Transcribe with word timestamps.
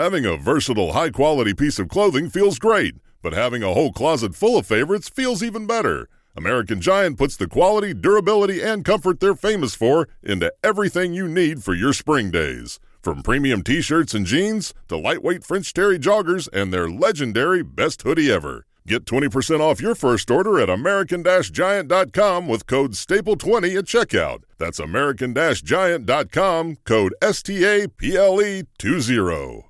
Having 0.00 0.24
a 0.24 0.38
versatile, 0.38 0.94
high 0.94 1.10
quality 1.10 1.52
piece 1.52 1.78
of 1.78 1.90
clothing 1.90 2.30
feels 2.30 2.58
great, 2.58 2.94
but 3.22 3.34
having 3.34 3.62
a 3.62 3.74
whole 3.74 3.92
closet 3.92 4.34
full 4.34 4.56
of 4.56 4.64
favorites 4.64 5.10
feels 5.10 5.42
even 5.42 5.66
better. 5.66 6.08
American 6.34 6.80
Giant 6.80 7.18
puts 7.18 7.36
the 7.36 7.46
quality, 7.46 7.92
durability, 7.92 8.62
and 8.62 8.82
comfort 8.82 9.20
they're 9.20 9.34
famous 9.34 9.74
for 9.74 10.08
into 10.22 10.50
everything 10.64 11.12
you 11.12 11.28
need 11.28 11.62
for 11.62 11.74
your 11.74 11.92
spring 11.92 12.30
days. 12.30 12.80
From 13.02 13.22
premium 13.22 13.62
t 13.62 13.82
shirts 13.82 14.14
and 14.14 14.24
jeans 14.24 14.72
to 14.88 14.96
lightweight 14.96 15.44
French 15.44 15.74
Terry 15.74 15.98
joggers 15.98 16.48
and 16.50 16.72
their 16.72 16.88
legendary 16.88 17.62
best 17.62 18.00
hoodie 18.00 18.32
ever. 18.32 18.64
Get 18.86 19.04
20% 19.04 19.60
off 19.60 19.82
your 19.82 19.94
first 19.94 20.30
order 20.30 20.58
at 20.58 20.70
American 20.70 21.22
Giant.com 21.22 22.48
with 22.48 22.66
code 22.66 22.92
STAPLE20 22.92 23.76
at 23.76 23.84
checkout. 23.84 24.44
That's 24.56 24.78
American 24.78 25.34
Giant.com, 25.34 26.76
code 26.86 27.14
STAPLE20. 27.20 29.69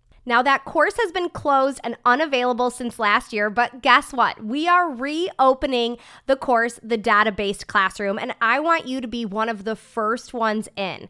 Now, 0.25 0.43
that 0.43 0.65
course 0.65 0.97
has 0.97 1.11
been 1.11 1.29
closed 1.29 1.79
and 1.83 1.97
unavailable 2.05 2.69
since 2.69 2.99
last 2.99 3.33
year, 3.33 3.49
but 3.49 3.81
guess 3.81 4.13
what? 4.13 4.43
We 4.43 4.67
are 4.67 4.89
reopening 4.89 5.97
the 6.27 6.35
course, 6.35 6.79
the 6.83 6.97
data 6.97 7.31
based 7.31 7.67
classroom, 7.67 8.19
and 8.19 8.35
I 8.39 8.59
want 8.59 8.87
you 8.87 9.01
to 9.01 9.07
be 9.07 9.25
one 9.25 9.49
of 9.49 9.63
the 9.63 9.75
first 9.75 10.33
ones 10.33 10.69
in. 10.75 11.09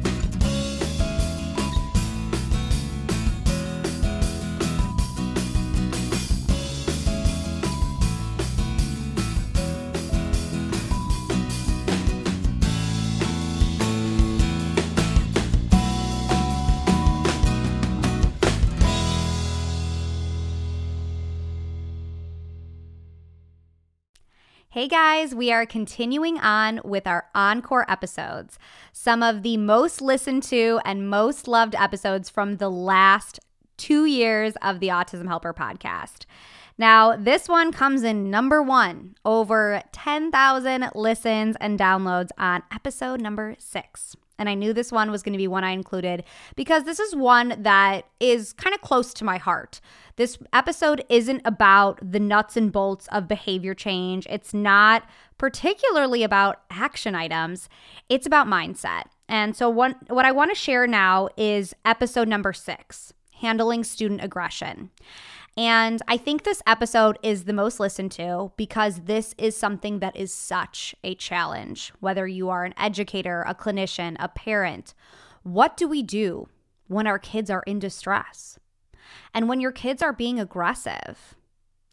Hey 24.73 24.87
guys, 24.87 25.35
we 25.35 25.51
are 25.51 25.65
continuing 25.65 26.39
on 26.39 26.79
with 26.85 27.05
our 27.05 27.25
encore 27.35 27.83
episodes. 27.91 28.57
Some 28.93 29.21
of 29.21 29.43
the 29.43 29.57
most 29.57 30.01
listened 30.01 30.43
to 30.43 30.79
and 30.85 31.09
most 31.09 31.45
loved 31.45 31.75
episodes 31.75 32.29
from 32.29 32.55
the 32.55 32.69
last 32.69 33.41
two 33.75 34.05
years 34.05 34.53
of 34.61 34.79
the 34.79 34.87
Autism 34.87 35.27
Helper 35.27 35.53
podcast. 35.53 36.23
Now, 36.77 37.17
this 37.17 37.49
one 37.49 37.73
comes 37.73 38.03
in 38.03 38.29
number 38.31 38.63
one, 38.63 39.15
over 39.25 39.83
10,000 39.91 40.91
listens 40.95 41.57
and 41.59 41.77
downloads 41.77 42.29
on 42.37 42.63
episode 42.73 43.19
number 43.19 43.57
six. 43.59 44.15
And 44.39 44.49
I 44.49 44.55
knew 44.55 44.73
this 44.73 44.91
one 44.91 45.11
was 45.11 45.21
going 45.21 45.33
to 45.33 45.37
be 45.37 45.47
one 45.47 45.63
I 45.63 45.71
included 45.71 46.23
because 46.55 46.83
this 46.83 46.99
is 46.99 47.15
one 47.15 47.55
that 47.59 48.05
is 48.19 48.53
kind 48.53 48.73
of 48.73 48.81
close 48.81 49.13
to 49.15 49.23
my 49.23 49.37
heart. 49.37 49.81
This 50.15 50.37
episode 50.51 51.05
isn't 51.09 51.41
about 51.45 51.99
the 52.01 52.19
nuts 52.19 52.57
and 52.57 52.71
bolts 52.71 53.07
of 53.11 53.27
behavior 53.27 53.73
change, 53.73 54.25
it's 54.29 54.53
not 54.53 55.03
particularly 55.37 56.23
about 56.23 56.61
action 56.69 57.15
items, 57.15 57.69
it's 58.09 58.25
about 58.25 58.47
mindset. 58.47 59.03
And 59.29 59.55
so, 59.55 59.69
one, 59.69 59.95
what 60.07 60.25
I 60.25 60.31
want 60.31 60.51
to 60.51 60.55
share 60.55 60.87
now 60.87 61.29
is 61.37 61.73
episode 61.85 62.27
number 62.27 62.53
six 62.53 63.13
handling 63.41 63.83
student 63.83 64.23
aggression. 64.23 64.91
And 65.57 66.01
I 66.07 66.15
think 66.15 66.43
this 66.43 66.61
episode 66.65 67.19
is 67.21 67.43
the 67.43 67.53
most 67.53 67.79
listened 67.79 68.11
to 68.13 68.51
because 68.55 69.01
this 69.01 69.35
is 69.37 69.55
something 69.55 69.99
that 69.99 70.15
is 70.15 70.33
such 70.33 70.95
a 71.03 71.13
challenge. 71.15 71.91
Whether 71.99 72.25
you 72.25 72.49
are 72.49 72.63
an 72.63 72.73
educator, 72.77 73.43
a 73.45 73.53
clinician, 73.53 74.15
a 74.19 74.29
parent, 74.29 74.93
what 75.43 75.75
do 75.75 75.87
we 75.87 76.03
do 76.03 76.47
when 76.87 77.05
our 77.05 77.19
kids 77.19 77.49
are 77.49 77.63
in 77.67 77.79
distress? 77.79 78.59
And 79.33 79.49
when 79.49 79.59
your 79.59 79.73
kids 79.73 80.01
are 80.01 80.13
being 80.13 80.39
aggressive, 80.39 81.35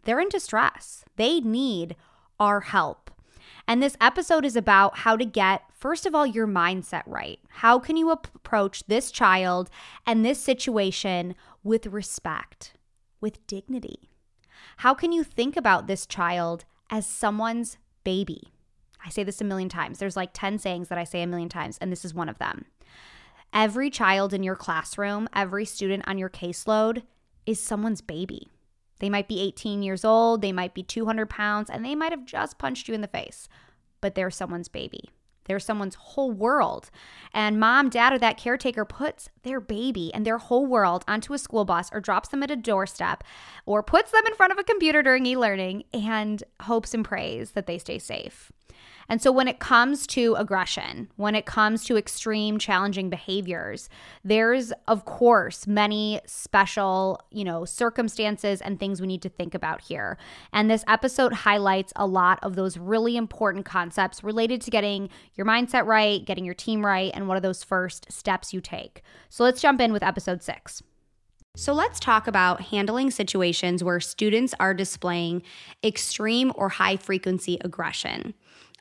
they're 0.05 0.21
in 0.21 0.29
distress. 0.29 1.05
They 1.17 1.41
need 1.41 1.97
our 2.39 2.61
help. 2.61 3.11
And 3.67 3.83
this 3.83 3.97
episode 4.01 4.45
is 4.45 4.57
about 4.57 4.99
how 4.99 5.17
to 5.17 5.25
get, 5.25 5.63
first 5.75 6.07
of 6.07 6.15
all, 6.15 6.25
your 6.25 6.47
mindset 6.47 7.03
right. 7.07 7.41
How 7.49 7.79
can 7.79 7.97
you 7.97 8.11
approach 8.11 8.85
this 8.87 9.11
child 9.11 9.69
and 10.07 10.25
this 10.25 10.39
situation 10.39 11.35
with 11.63 11.87
respect? 11.87 12.75
With 13.21 13.47
dignity? 13.47 14.11
How 14.79 14.95
can 14.95 15.13
you 15.13 15.25
think 15.25 15.57
about 15.57 15.87
this 15.87 16.07
child 16.07 16.65
as 16.91 17.07
someone's 17.07 17.79
baby? 18.05 18.49
I 19.05 19.11
say 19.11 19.23
this 19.23 19.41
a 19.41 19.45
million 19.45 19.69
times. 19.69 19.99
There's 19.99 20.17
like 20.17 20.31
10 20.33 20.59
sayings 20.59 20.89
that 20.89 20.99
I 20.99 21.05
say 21.05 21.23
a 21.23 21.27
million 21.27 21.49
times, 21.49 21.79
and 21.79 21.93
this 21.93 22.05
is 22.05 22.15
one 22.15 22.29
of 22.29 22.39
them. 22.39 22.67
Every 23.53 23.91
child 23.91 24.35
in 24.35 24.43
your 24.43 24.57
classroom, 24.57 25.29
every 25.35 25.65
student 25.65 26.07
on 26.07 26.19
your 26.19 26.29
caseload 26.29 27.03
is 27.47 27.61
someone's 27.61 28.01
baby. 28.01 28.49
They 28.99 29.09
might 29.09 29.29
be 29.29 29.41
18 29.41 29.83
years 29.83 30.05
old, 30.05 30.43
they 30.43 30.53
might 30.53 30.75
be 30.75 30.83
200 30.83 31.31
pounds, 31.31 31.71
and 31.71 31.85
they 31.85 31.95
might 31.95 32.13
have 32.13 32.27
just 32.27 32.59
punched 32.59 32.89
you 32.89 32.95
in 32.95 33.01
the 33.01 33.09
face, 33.09 33.49
but 34.01 34.15
they're 34.15 34.31
someone's 34.31 34.69
baby. 34.69 35.11
They're 35.49 35.59
someone's 35.59 35.97
whole 35.97 36.31
world. 36.31 36.91
And 37.33 37.59
mom, 37.59 37.89
dad, 37.89 38.13
or 38.13 38.19
that 38.19 38.37
caretaker 38.37 38.85
puts 38.85 39.31
their 39.43 39.61
baby 39.61 40.13
and 40.15 40.25
their 40.25 40.39
whole 40.39 40.67
world 40.67 41.05
onto 41.09 41.33
a 41.33 41.39
school 41.39 41.65
bus 41.65 41.91
or 41.93 42.01
drops 42.01 42.29
them 42.29 42.43
at 42.45 42.51
a 42.51 42.57
doorstep 42.57 43.25
or 43.67 43.83
puts 43.83 44.13
them 44.13 44.23
in 44.27 44.35
front 44.35 44.53
of 44.53 44.59
a 44.59 44.65
computer 44.65 45.03
during 45.03 45.27
e 45.27 45.37
learning 45.37 45.83
and 45.93 46.45
hopes 46.63 46.95
and 46.95 47.05
prays 47.05 47.53
that 47.53 47.67
they 47.67 47.79
stay 47.79 47.99
safe. 47.99 48.53
And 49.09 49.23
so, 49.23 49.33
when 49.33 49.49
it 49.49 49.59
comes 49.59 50.07
to 50.09 50.35
aggression, 50.35 51.09
when 51.17 51.35
it 51.35 51.47
comes 51.47 51.85
to 51.85 51.97
extreme 51.97 52.59
challenging 52.59 53.09
behaviors, 53.09 53.89
there's, 54.23 54.73
of 54.87 55.05
course, 55.07 55.67
many 55.67 56.21
special, 56.27 57.21
you 57.31 57.45
know, 57.45 57.65
circumstances 57.65 58.61
and 58.61 58.79
things 58.79 59.01
we 59.01 59.07
need 59.07 59.23
to 59.23 59.29
think 59.29 59.55
about 59.55 59.81
here. 59.81 60.19
And 60.53 60.71
this 60.71 60.85
episode 60.87 61.33
highlights 61.33 61.93
a 61.97 62.07
lot 62.07 62.39
of 62.43 62.55
those 62.55 62.77
really 62.77 63.17
important 63.17 63.65
concepts 63.65 64.23
related 64.23 64.61
to 64.63 64.71
getting 64.71 65.09
your 65.35 65.47
mindset 65.47 65.87
right, 65.87 66.25
getting 66.25 66.45
your 66.45 66.55
team 66.55 66.85
right, 66.85 67.11
and 67.15 67.29
what 67.29 67.37
are 67.37 67.41
those 67.41 67.65
first 67.65 68.13
steps 68.13 68.53
you 68.53 68.61
take. 68.61 69.03
So, 69.31 69.43
let's 69.43 69.63
jump 69.63 69.81
in 69.81 69.93
with 69.93 70.03
episode 70.03 70.43
six. 70.43 70.83
So 71.57 71.73
let's 71.73 71.99
talk 71.99 72.29
about 72.29 72.61
handling 72.61 73.11
situations 73.11 73.83
where 73.83 73.99
students 73.99 74.55
are 74.61 74.73
displaying 74.73 75.43
extreme 75.83 76.53
or 76.55 76.69
high 76.69 76.97
frequency 76.97 77.59
aggression. 77.63 78.35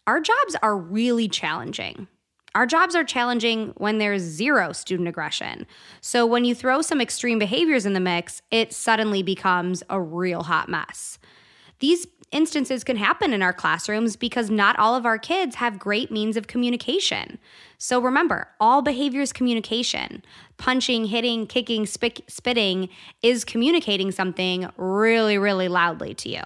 Our 0.08 0.22
jobs 0.22 0.56
are 0.64 0.78
really 0.78 1.28
challenging. 1.28 2.08
Our 2.56 2.66
jobs 2.66 2.96
are 2.96 3.04
challenging 3.04 3.74
when 3.76 3.98
there's 3.98 4.22
zero 4.22 4.72
student 4.72 5.10
aggression. 5.10 5.68
So 6.00 6.26
when 6.26 6.46
you 6.46 6.56
throw 6.56 6.82
some 6.82 7.02
extreme 7.02 7.38
behaviors 7.38 7.86
in 7.86 7.92
the 7.92 8.00
mix, 8.00 8.42
it 8.50 8.74
suddenly 8.74 9.22
becomes 9.22 9.84
a 9.90 10.02
real 10.02 10.44
hot 10.44 10.70
mess. 10.70 11.20
These 11.80 12.08
instances 12.32 12.84
can 12.86 12.96
happen 12.96 13.34
in 13.34 13.42
our 13.42 13.54
classrooms 13.54 14.16
because 14.16 14.50
not 14.50 14.80
all 14.80 14.96
of 14.96 15.06
our 15.06 15.20
kids 15.20 15.56
have 15.56 15.78
great 15.78 16.10
means 16.10 16.38
of 16.38 16.48
communication. 16.48 17.38
So 17.78 18.00
remember, 18.00 18.48
all 18.60 18.82
behavior 18.82 19.22
is 19.22 19.34
communication. 19.34 20.24
Punching, 20.58 21.06
hitting, 21.06 21.48
kicking, 21.48 21.86
spitting 21.86 22.90
is 23.22 23.46
communicating 23.46 24.12
something 24.12 24.70
really, 24.78 25.38
really 25.38 25.68
loudly 25.68 26.14
to 26.16 26.30
you. 26.30 26.42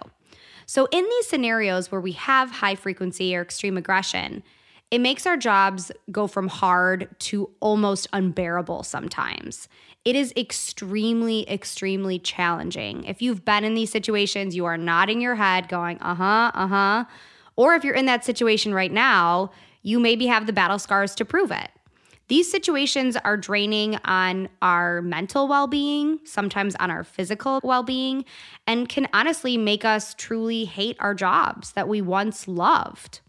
So, 0.72 0.88
in 0.90 1.04
these 1.04 1.28
scenarios 1.28 1.92
where 1.92 2.00
we 2.00 2.14
have 2.14 2.50
high 2.50 2.76
frequency 2.76 3.36
or 3.36 3.42
extreme 3.42 3.76
aggression, 3.76 4.42
it 4.90 5.00
makes 5.02 5.28
our 5.28 5.36
jobs 5.36 5.92
go 6.14 6.28
from 6.28 6.48
hard 6.48 7.10
to 7.20 7.50
almost 7.60 8.08
unbearable 8.14 8.84
sometimes. 8.84 9.68
It 10.06 10.16
is 10.16 10.32
extremely, 10.38 11.46
extremely 11.50 12.20
challenging. 12.20 13.04
If 13.04 13.22
you've 13.22 13.44
been 13.44 13.66
in 13.66 13.74
these 13.74 13.92
situations, 13.92 14.56
you 14.56 14.64
are 14.64 14.78
nodding 14.78 15.20
your 15.20 15.36
head, 15.36 15.68
going, 15.68 16.00
uh 16.00 16.16
huh, 16.16 16.52
uh 16.54 16.68
huh. 16.68 17.06
Or 17.58 17.76
if 17.76 17.84
you're 17.84 17.94
in 17.94 18.06
that 18.06 18.24
situation 18.24 18.74
right 18.74 18.94
now, 18.94 19.52
you 19.82 20.00
maybe 20.00 20.28
have 20.28 20.48
the 20.48 20.54
battle 20.54 20.80
scars 20.80 21.14
to 21.16 21.26
prove 21.26 21.52
it. 21.52 21.70
These 22.32 22.50
situations 22.50 23.18
are 23.18 23.36
draining 23.36 23.98
on 24.06 24.48
our 24.62 25.02
mental 25.02 25.50
well 25.50 25.68
being, 25.68 26.22
sometimes 26.24 26.78
on 26.78 26.90
our 26.90 27.04
physical 27.04 27.60
well 27.62 27.84
being, 27.84 28.24
and 28.66 28.88
can 28.88 29.10
honestly 29.12 29.58
make 29.58 29.84
us 29.84 30.14
truly 30.14 30.64
hate 30.64 30.96
our 31.02 31.14
jobs 31.14 31.74
that 31.74 31.90
we 31.90 32.02
once 32.02 32.48
loved. 32.48 33.20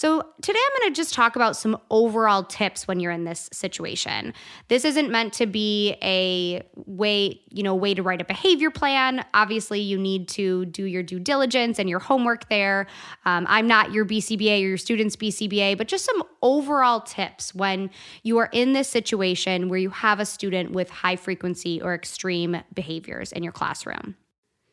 So, 0.00 0.24
today 0.40 0.58
I'm 0.58 0.80
going 0.80 0.94
to 0.94 0.96
just 0.96 1.12
talk 1.12 1.36
about 1.36 1.56
some 1.56 1.76
overall 1.90 2.42
tips 2.42 2.88
when 2.88 3.00
you're 3.00 3.12
in 3.12 3.24
this 3.24 3.50
situation. 3.52 4.32
This 4.68 4.86
isn't 4.86 5.10
meant 5.10 5.34
to 5.34 5.44
be 5.44 5.94
a 6.00 6.62
way, 6.86 7.42
you 7.50 7.62
know, 7.62 7.74
way 7.74 7.92
to 7.92 8.02
write 8.02 8.22
a 8.22 8.24
behavior 8.24 8.70
plan. 8.70 9.22
Obviously, 9.34 9.78
you 9.78 9.98
need 9.98 10.26
to 10.28 10.64
do 10.64 10.84
your 10.84 11.02
due 11.02 11.18
diligence 11.18 11.78
and 11.78 11.86
your 11.86 11.98
homework 11.98 12.48
there. 12.48 12.86
Um, 13.26 13.44
I'm 13.46 13.66
not 13.66 13.92
your 13.92 14.06
BCBA 14.06 14.64
or 14.64 14.68
your 14.68 14.78
student's 14.78 15.16
BCBA, 15.16 15.76
but 15.76 15.86
just 15.86 16.06
some 16.06 16.22
overall 16.40 17.02
tips 17.02 17.54
when 17.54 17.90
you 18.22 18.38
are 18.38 18.48
in 18.52 18.72
this 18.72 18.88
situation 18.88 19.68
where 19.68 19.78
you 19.78 19.90
have 19.90 20.18
a 20.18 20.24
student 20.24 20.72
with 20.72 20.88
high 20.88 21.16
frequency 21.16 21.78
or 21.78 21.94
extreme 21.94 22.62
behaviors 22.72 23.32
in 23.32 23.42
your 23.42 23.52
classroom. 23.52 24.16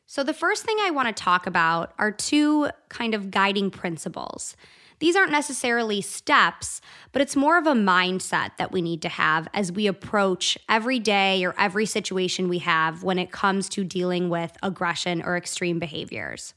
So, 0.06 0.24
the 0.24 0.34
first 0.34 0.64
thing 0.64 0.78
I 0.80 0.92
want 0.92 1.14
to 1.14 1.22
talk 1.22 1.48
about 1.48 1.94
are 2.00 2.14
two 2.14 2.70
kind 2.88 3.14
of 3.14 3.30
guiding 3.30 3.72
principles. 3.72 4.56
These 5.00 5.16
aren't 5.16 5.32
necessarily 5.32 6.02
steps, 6.02 6.82
but 7.12 7.22
it's 7.22 7.36
more 7.36 7.58
of 7.58 7.68
a 7.68 7.74
mindset 7.74 8.58
that 8.58 8.72
we 8.72 8.82
need 8.82 9.02
to 9.04 9.10
have 9.10 9.48
as 9.54 9.72
we 9.72 9.86
approach 9.86 10.58
every 10.68 11.00
day 11.00 11.44
or 11.46 11.54
every 11.58 11.86
situation 11.86 12.50
we 12.50 12.60
have 12.60 13.04
when 13.04 13.20
it 13.20 13.32
comes 13.32 13.70
to 13.70 13.84
dealing 13.84 14.30
with 14.30 14.58
aggression 14.64 15.22
or 15.22 15.38
extreme 15.38 15.78
behaviors. 15.78 16.54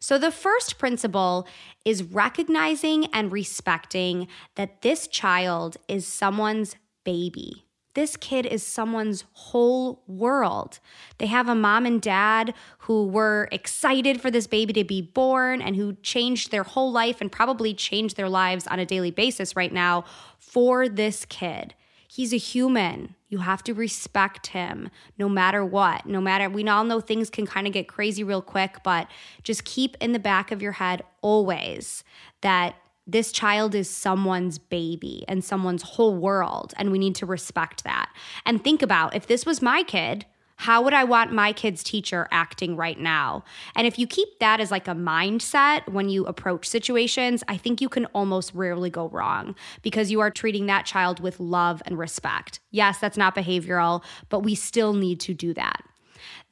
So, 0.00 0.18
the 0.18 0.30
first 0.30 0.78
principle 0.78 1.46
is 1.84 2.02
recognizing 2.02 3.06
and 3.06 3.32
respecting 3.32 4.28
that 4.54 4.82
this 4.82 5.06
child 5.06 5.76
is 5.88 6.06
someone's 6.06 6.76
baby. 7.04 7.64
This 7.94 8.16
kid 8.16 8.44
is 8.44 8.64
someone's 8.64 9.24
whole 9.32 10.02
world. 10.08 10.80
They 11.18 11.26
have 11.26 11.48
a 11.48 11.54
mom 11.54 11.86
and 11.86 12.02
dad 12.02 12.52
who 12.78 13.06
were 13.06 13.48
excited 13.52 14.20
for 14.20 14.32
this 14.32 14.48
baby 14.48 14.72
to 14.72 14.84
be 14.84 15.00
born 15.00 15.62
and 15.62 15.76
who 15.76 15.94
changed 16.02 16.50
their 16.50 16.64
whole 16.64 16.90
life 16.90 17.20
and 17.20 17.30
probably 17.30 17.72
changed 17.72 18.16
their 18.16 18.28
lives 18.28 18.66
on 18.66 18.80
a 18.80 18.86
daily 18.86 19.12
basis 19.12 19.54
right 19.54 19.72
now 19.72 20.04
for 20.38 20.88
this 20.88 21.24
kid. 21.24 21.74
He's 22.08 22.32
a 22.32 22.38
human. 22.38 23.14
You 23.28 23.38
have 23.38 23.64
to 23.64 23.74
respect 23.74 24.48
him 24.48 24.90
no 25.18 25.28
matter 25.28 25.64
what. 25.64 26.06
No 26.06 26.20
matter, 26.20 26.48
we 26.48 26.66
all 26.68 26.84
know 26.84 27.00
things 27.00 27.30
can 27.30 27.46
kind 27.46 27.66
of 27.66 27.72
get 27.72 27.88
crazy 27.88 28.22
real 28.22 28.42
quick, 28.42 28.76
but 28.84 29.08
just 29.42 29.64
keep 29.64 29.96
in 30.00 30.12
the 30.12 30.20
back 30.20 30.52
of 30.52 30.62
your 30.62 30.72
head 30.72 31.02
always 31.22 32.04
that 32.40 32.76
this 33.06 33.32
child 33.32 33.74
is 33.74 33.88
someone's 33.88 34.58
baby 34.58 35.24
and 35.28 35.44
someone's 35.44 35.82
whole 35.82 36.16
world, 36.16 36.72
and 36.76 36.90
we 36.90 36.98
need 36.98 37.14
to 37.16 37.26
respect 37.26 37.84
that. 37.84 38.08
And 38.46 38.62
think 38.62 38.82
about 38.82 39.14
if 39.14 39.26
this 39.26 39.44
was 39.44 39.60
my 39.60 39.82
kid, 39.82 40.26
how 40.56 40.82
would 40.82 40.94
I 40.94 41.04
want 41.04 41.32
my 41.32 41.52
kid's 41.52 41.82
teacher 41.82 42.28
acting 42.30 42.76
right 42.76 42.98
now? 42.98 43.44
And 43.74 43.86
if 43.86 43.98
you 43.98 44.06
keep 44.06 44.38
that 44.38 44.60
as 44.60 44.70
like 44.70 44.86
a 44.86 44.94
mindset 44.94 45.86
when 45.88 46.08
you 46.08 46.24
approach 46.26 46.66
situations, 46.68 47.42
I 47.48 47.56
think 47.56 47.80
you 47.80 47.88
can 47.88 48.06
almost 48.06 48.54
rarely 48.54 48.88
go 48.88 49.08
wrong 49.08 49.56
because 49.82 50.10
you 50.10 50.20
are 50.20 50.30
treating 50.30 50.66
that 50.66 50.86
child 50.86 51.20
with 51.20 51.40
love 51.40 51.82
and 51.86 51.98
respect. 51.98 52.60
Yes, 52.70 52.98
that's 52.98 53.16
not 53.16 53.34
behavioral, 53.34 54.04
but 54.28 54.40
we 54.40 54.54
still 54.54 54.94
need 54.94 55.20
to 55.20 55.34
do 55.34 55.54
that. 55.54 55.82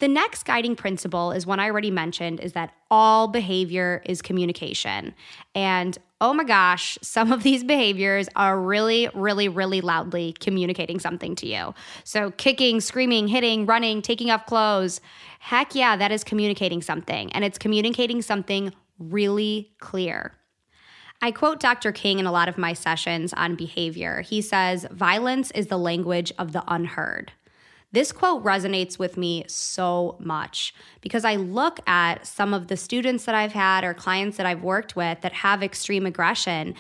The 0.03 0.09
next 0.09 0.47
guiding 0.47 0.75
principle 0.75 1.31
is 1.31 1.47
one 1.47 1.61
I 1.61 1.71
already 1.71 1.93
mentioned 1.93 2.41
is 2.41 2.55
that 2.55 2.75
all 2.91 3.29
behavior 3.29 4.03
is 4.05 4.21
communication. 4.21 5.15
And 5.55 5.97
oh 6.21 6.35
my 6.35 6.43
gosh, 6.43 6.99
some 7.03 7.31
of 7.31 7.45
these 7.45 7.63
behaviors 7.63 8.29
are 8.35 8.61
really, 8.61 9.09
really, 9.15 9.47
really 9.47 9.81
loudly 9.81 10.35
communicating 10.41 10.99
something 10.99 11.37
to 11.37 11.47
you. 11.47 11.73
So, 12.03 12.33
kicking, 12.33 12.81
screaming, 12.81 13.29
hitting, 13.29 13.65
running, 13.65 14.03
taking 14.03 14.33
off 14.33 14.45
clothes, 14.45 15.01
heck 15.39 15.73
yeah, 15.73 15.95
that 15.95 16.11
is 16.11 16.25
communicating 16.25 16.83
something. 16.83 17.31
And 17.31 17.45
it's 17.45 17.57
communicating 17.57 18.23
something 18.23 18.73
really 18.99 19.71
clear. 19.79 20.33
I 21.21 21.31
quote 21.31 21.61
Dr. 21.61 21.93
King 21.93 22.19
in 22.19 22.27
a 22.27 22.33
lot 22.33 22.49
of 22.49 22.59
my 22.59 22.73
sessions 22.73 23.33
on 23.35 23.55
behavior. 23.55 24.23
He 24.23 24.41
says, 24.41 24.85
Violence 24.91 25.53
is 25.53 25.69
the 25.69 25.79
language 25.79 26.33
of 26.41 26.51
the 26.51 26.65
unheard. 26.67 27.31
This 27.93 28.11
quote 28.11 28.43
resonates 28.43 28.99
with 28.99 29.17
me 29.19 29.45
so 29.49 30.17
much 30.19 30.75
because 31.03 31.25
I 31.25 31.37
look 31.37 31.79
at 31.87 32.27
some 32.27 32.55
of 32.55 32.69
the 32.69 32.77
students 32.77 33.27
that 33.27 33.35
I've 33.35 33.53
had 33.53 33.85
or 33.85 33.93
clients 33.93 34.39
that 34.39 34.47
I've 34.47 34.63
worked 34.63 34.97
with 34.97 35.21
that 35.21 35.35
have 35.35 35.63
extreme 35.63 36.07
aggression 36.07 36.75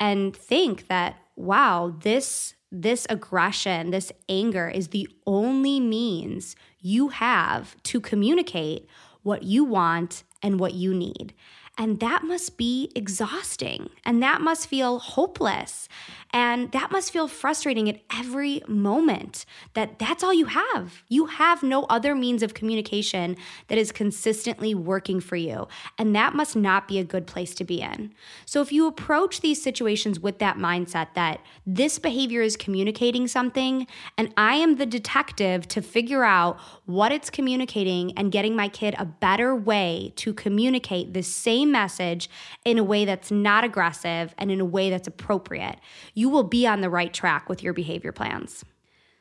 and 0.00 0.36
think 0.36 0.88
that, 0.88 1.16
wow, 1.36 1.94
this 2.00 2.54
this 2.70 3.06
aggression, 3.08 3.92
this 3.92 4.12
anger 4.28 4.68
is 4.68 4.88
the 4.88 5.08
only 5.26 5.80
means 5.80 6.54
you 6.80 7.08
have 7.08 7.82
to 7.84 7.98
communicate 7.98 8.86
what 9.22 9.42
you 9.42 9.64
want 9.64 10.22
and 10.42 10.60
what 10.60 10.74
you 10.74 10.92
need. 10.92 11.32
And 11.78 12.00
that 12.00 12.24
must 12.24 12.58
be 12.58 12.90
exhausting 12.96 13.88
and 14.04 14.20
that 14.22 14.40
must 14.40 14.66
feel 14.66 14.98
hopeless. 14.98 15.88
And 16.30 16.70
that 16.72 16.90
must 16.90 17.10
feel 17.10 17.26
frustrating 17.26 17.88
at 17.88 18.00
every 18.14 18.60
moment 18.68 19.46
that 19.72 19.98
that's 19.98 20.22
all 20.22 20.34
you 20.34 20.46
have. 20.46 21.02
You 21.08 21.26
have 21.26 21.62
no 21.62 21.84
other 21.84 22.14
means 22.14 22.42
of 22.42 22.52
communication 22.52 23.36
that 23.68 23.78
is 23.78 23.92
consistently 23.92 24.74
working 24.74 25.20
for 25.20 25.36
you. 25.36 25.68
And 25.96 26.14
that 26.14 26.34
must 26.34 26.54
not 26.54 26.86
be 26.86 26.98
a 26.98 27.04
good 27.04 27.26
place 27.26 27.54
to 27.54 27.64
be 27.64 27.80
in. 27.80 28.12
So 28.44 28.60
if 28.60 28.72
you 28.72 28.86
approach 28.86 29.40
these 29.40 29.62
situations 29.62 30.20
with 30.20 30.38
that 30.40 30.58
mindset 30.58 31.14
that 31.14 31.40
this 31.66 31.98
behavior 31.98 32.42
is 32.42 32.56
communicating 32.56 33.26
something, 33.26 33.86
and 34.18 34.32
I 34.36 34.56
am 34.56 34.76
the 34.76 34.86
detective 34.86 35.66
to 35.68 35.80
figure 35.80 36.24
out 36.24 36.58
what 36.84 37.10
it's 37.10 37.30
communicating 37.30 38.12
and 38.18 38.30
getting 38.32 38.54
my 38.54 38.68
kid 38.68 38.94
a 38.98 39.06
better 39.06 39.56
way 39.56 40.12
to 40.16 40.34
communicate 40.34 41.14
the 41.14 41.22
same 41.22 41.67
message 41.70 42.28
in 42.64 42.78
a 42.78 42.84
way 42.84 43.04
that's 43.04 43.30
not 43.30 43.64
aggressive 43.64 44.34
and 44.38 44.50
in 44.50 44.60
a 44.60 44.64
way 44.64 44.90
that's 44.90 45.08
appropriate 45.08 45.78
you 46.14 46.28
will 46.28 46.42
be 46.42 46.66
on 46.66 46.80
the 46.80 46.90
right 46.90 47.12
track 47.12 47.48
with 47.48 47.62
your 47.62 47.72
behavior 47.72 48.12
plans. 48.12 48.64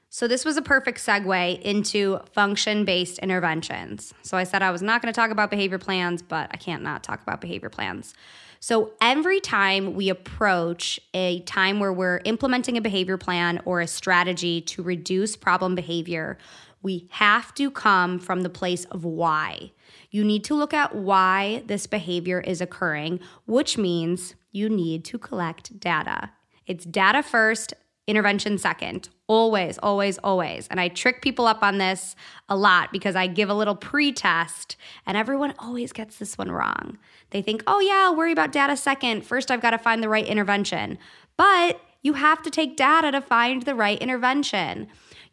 So, 0.10 0.28
this 0.28 0.46
was 0.46 0.56
a 0.56 0.62
perfect 0.62 1.00
segue 1.00 1.62
into 1.62 2.20
function 2.32 2.86
based 2.86 3.20
interventions. 3.20 4.14
So, 4.22 4.38
I 4.38 4.46
said 4.46 4.62
I 4.62 4.72
was 4.72 4.82
not 4.82 5.02
going 5.02 5.14
to 5.14 5.16
talk 5.16 5.32
about 5.32 5.50
behavior 5.50 5.78
plans, 5.78 6.22
but 6.22 6.50
I 6.52 6.58
can't 6.58 6.82
not 6.82 7.04
talk 7.04 7.22
about 7.22 7.42
behavior 7.42 7.70
plans. 7.70 8.14
So, 8.60 8.94
every 9.02 9.42
time 9.42 9.96
we 9.96 10.10
approach 10.10 11.00
a 11.14 11.42
time 11.42 11.80
where 11.80 11.92
we're 11.92 12.22
implementing 12.24 12.78
a 12.78 12.82
behavior 12.82 13.18
plan 13.18 13.60
or 13.66 13.82
a 13.82 13.88
strategy 13.88 14.62
to 14.62 14.82
reduce 14.82 15.36
problem 15.36 15.76
behavior, 15.76 16.38
we 16.82 17.08
have 17.12 17.54
to 17.56 17.70
come 17.70 18.18
from 18.18 18.42
the 18.42 18.50
place 18.50 18.86
of 18.86 19.04
why. 19.04 19.72
You 20.10 20.24
need 20.24 20.44
to 20.46 20.56
look 20.56 20.74
at 20.74 20.96
why 20.96 21.64
this 21.66 21.88
behavior 21.88 22.40
is 22.40 22.62
occurring, 22.62 23.20
which 23.46 23.78
means 23.78 24.36
you 24.52 24.70
need 24.70 25.04
to 25.06 25.18
collect 25.18 25.80
data. 25.80 26.32
It's 26.66 26.86
data 26.86 27.24
first, 27.24 27.74
intervention 28.08 28.58
second. 28.58 29.10
Always, 29.28 29.78
always, 29.80 30.18
always. 30.20 30.68
And 30.70 30.80
I 30.80 30.88
trick 30.88 31.22
people 31.22 31.46
up 31.46 31.62
on 31.62 31.78
this 31.78 32.16
a 32.48 32.56
lot 32.56 32.92
because 32.92 33.16
I 33.16 33.28
give 33.28 33.50
a 33.50 33.54
little 33.54 33.76
pre 33.76 34.14
test 34.14 34.78
and 35.06 35.18
everyone 35.18 35.54
always 35.60 35.92
gets 35.92 36.18
this 36.18 36.38
one 36.38 36.52
wrong. 36.52 36.98
They 37.32 37.42
think, 37.42 37.64
oh, 37.68 37.82
yeah, 37.82 38.06
I'll 38.06 38.16
worry 38.16 38.32
about 38.32 38.54
data 38.54 38.78
second. 38.78 39.26
First, 39.26 39.52
I've 39.52 39.62
got 39.62 39.72
to 39.72 39.78
find 39.78 40.02
the 40.02 40.10
right 40.10 40.26
intervention. 40.26 40.98
But 41.36 41.82
you 42.02 42.14
have 42.14 42.42
to 42.44 42.50
take 42.50 42.78
data 42.78 43.12
to 43.12 43.22
find 43.22 43.64
the 43.64 43.76
right 43.76 44.00
intervention. 44.00 44.88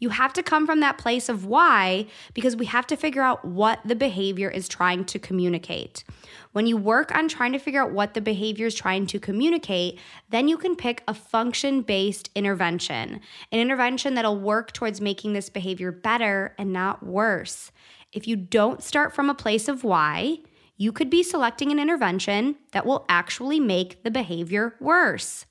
You 0.04 0.10
have 0.10 0.34
to 0.34 0.42
come 0.42 0.66
from 0.66 0.80
that 0.80 0.98
place 0.98 1.30
of 1.30 1.46
why 1.46 2.08
because 2.34 2.56
we 2.56 2.66
have 2.66 2.86
to 2.88 2.94
figure 2.94 3.22
out 3.22 3.42
what 3.42 3.80
the 3.86 3.96
behavior 3.96 4.50
is 4.50 4.68
trying 4.68 5.06
to 5.06 5.18
communicate. 5.18 6.04
When 6.52 6.66
you 6.66 6.76
work 6.76 7.14
on 7.14 7.26
trying 7.26 7.52
to 7.52 7.58
figure 7.58 7.80
out 7.80 7.92
what 7.92 8.12
the 8.12 8.20
behavior 8.20 8.66
is 8.66 8.74
trying 8.74 9.06
to 9.06 9.18
communicate, 9.18 9.98
then 10.28 10.46
you 10.46 10.58
can 10.58 10.76
pick 10.76 11.02
a 11.08 11.14
function 11.14 11.80
based 11.80 12.28
intervention, 12.34 13.22
an 13.50 13.58
intervention 13.58 14.12
that'll 14.12 14.38
work 14.38 14.74
towards 14.74 15.00
making 15.00 15.32
this 15.32 15.48
behavior 15.48 15.90
better 15.90 16.54
and 16.58 16.70
not 16.70 17.02
worse. 17.02 17.72
If 18.12 18.28
you 18.28 18.36
don't 18.36 18.82
start 18.82 19.14
from 19.14 19.30
a 19.30 19.34
place 19.34 19.68
of 19.68 19.84
why, 19.84 20.40
you 20.76 20.92
could 20.92 21.08
be 21.08 21.22
selecting 21.22 21.72
an 21.72 21.78
intervention 21.78 22.56
that 22.72 22.84
will 22.84 23.06
actually 23.08 23.58
make 23.58 24.02
the 24.02 24.10
behavior 24.10 24.74
worse. 24.80 25.46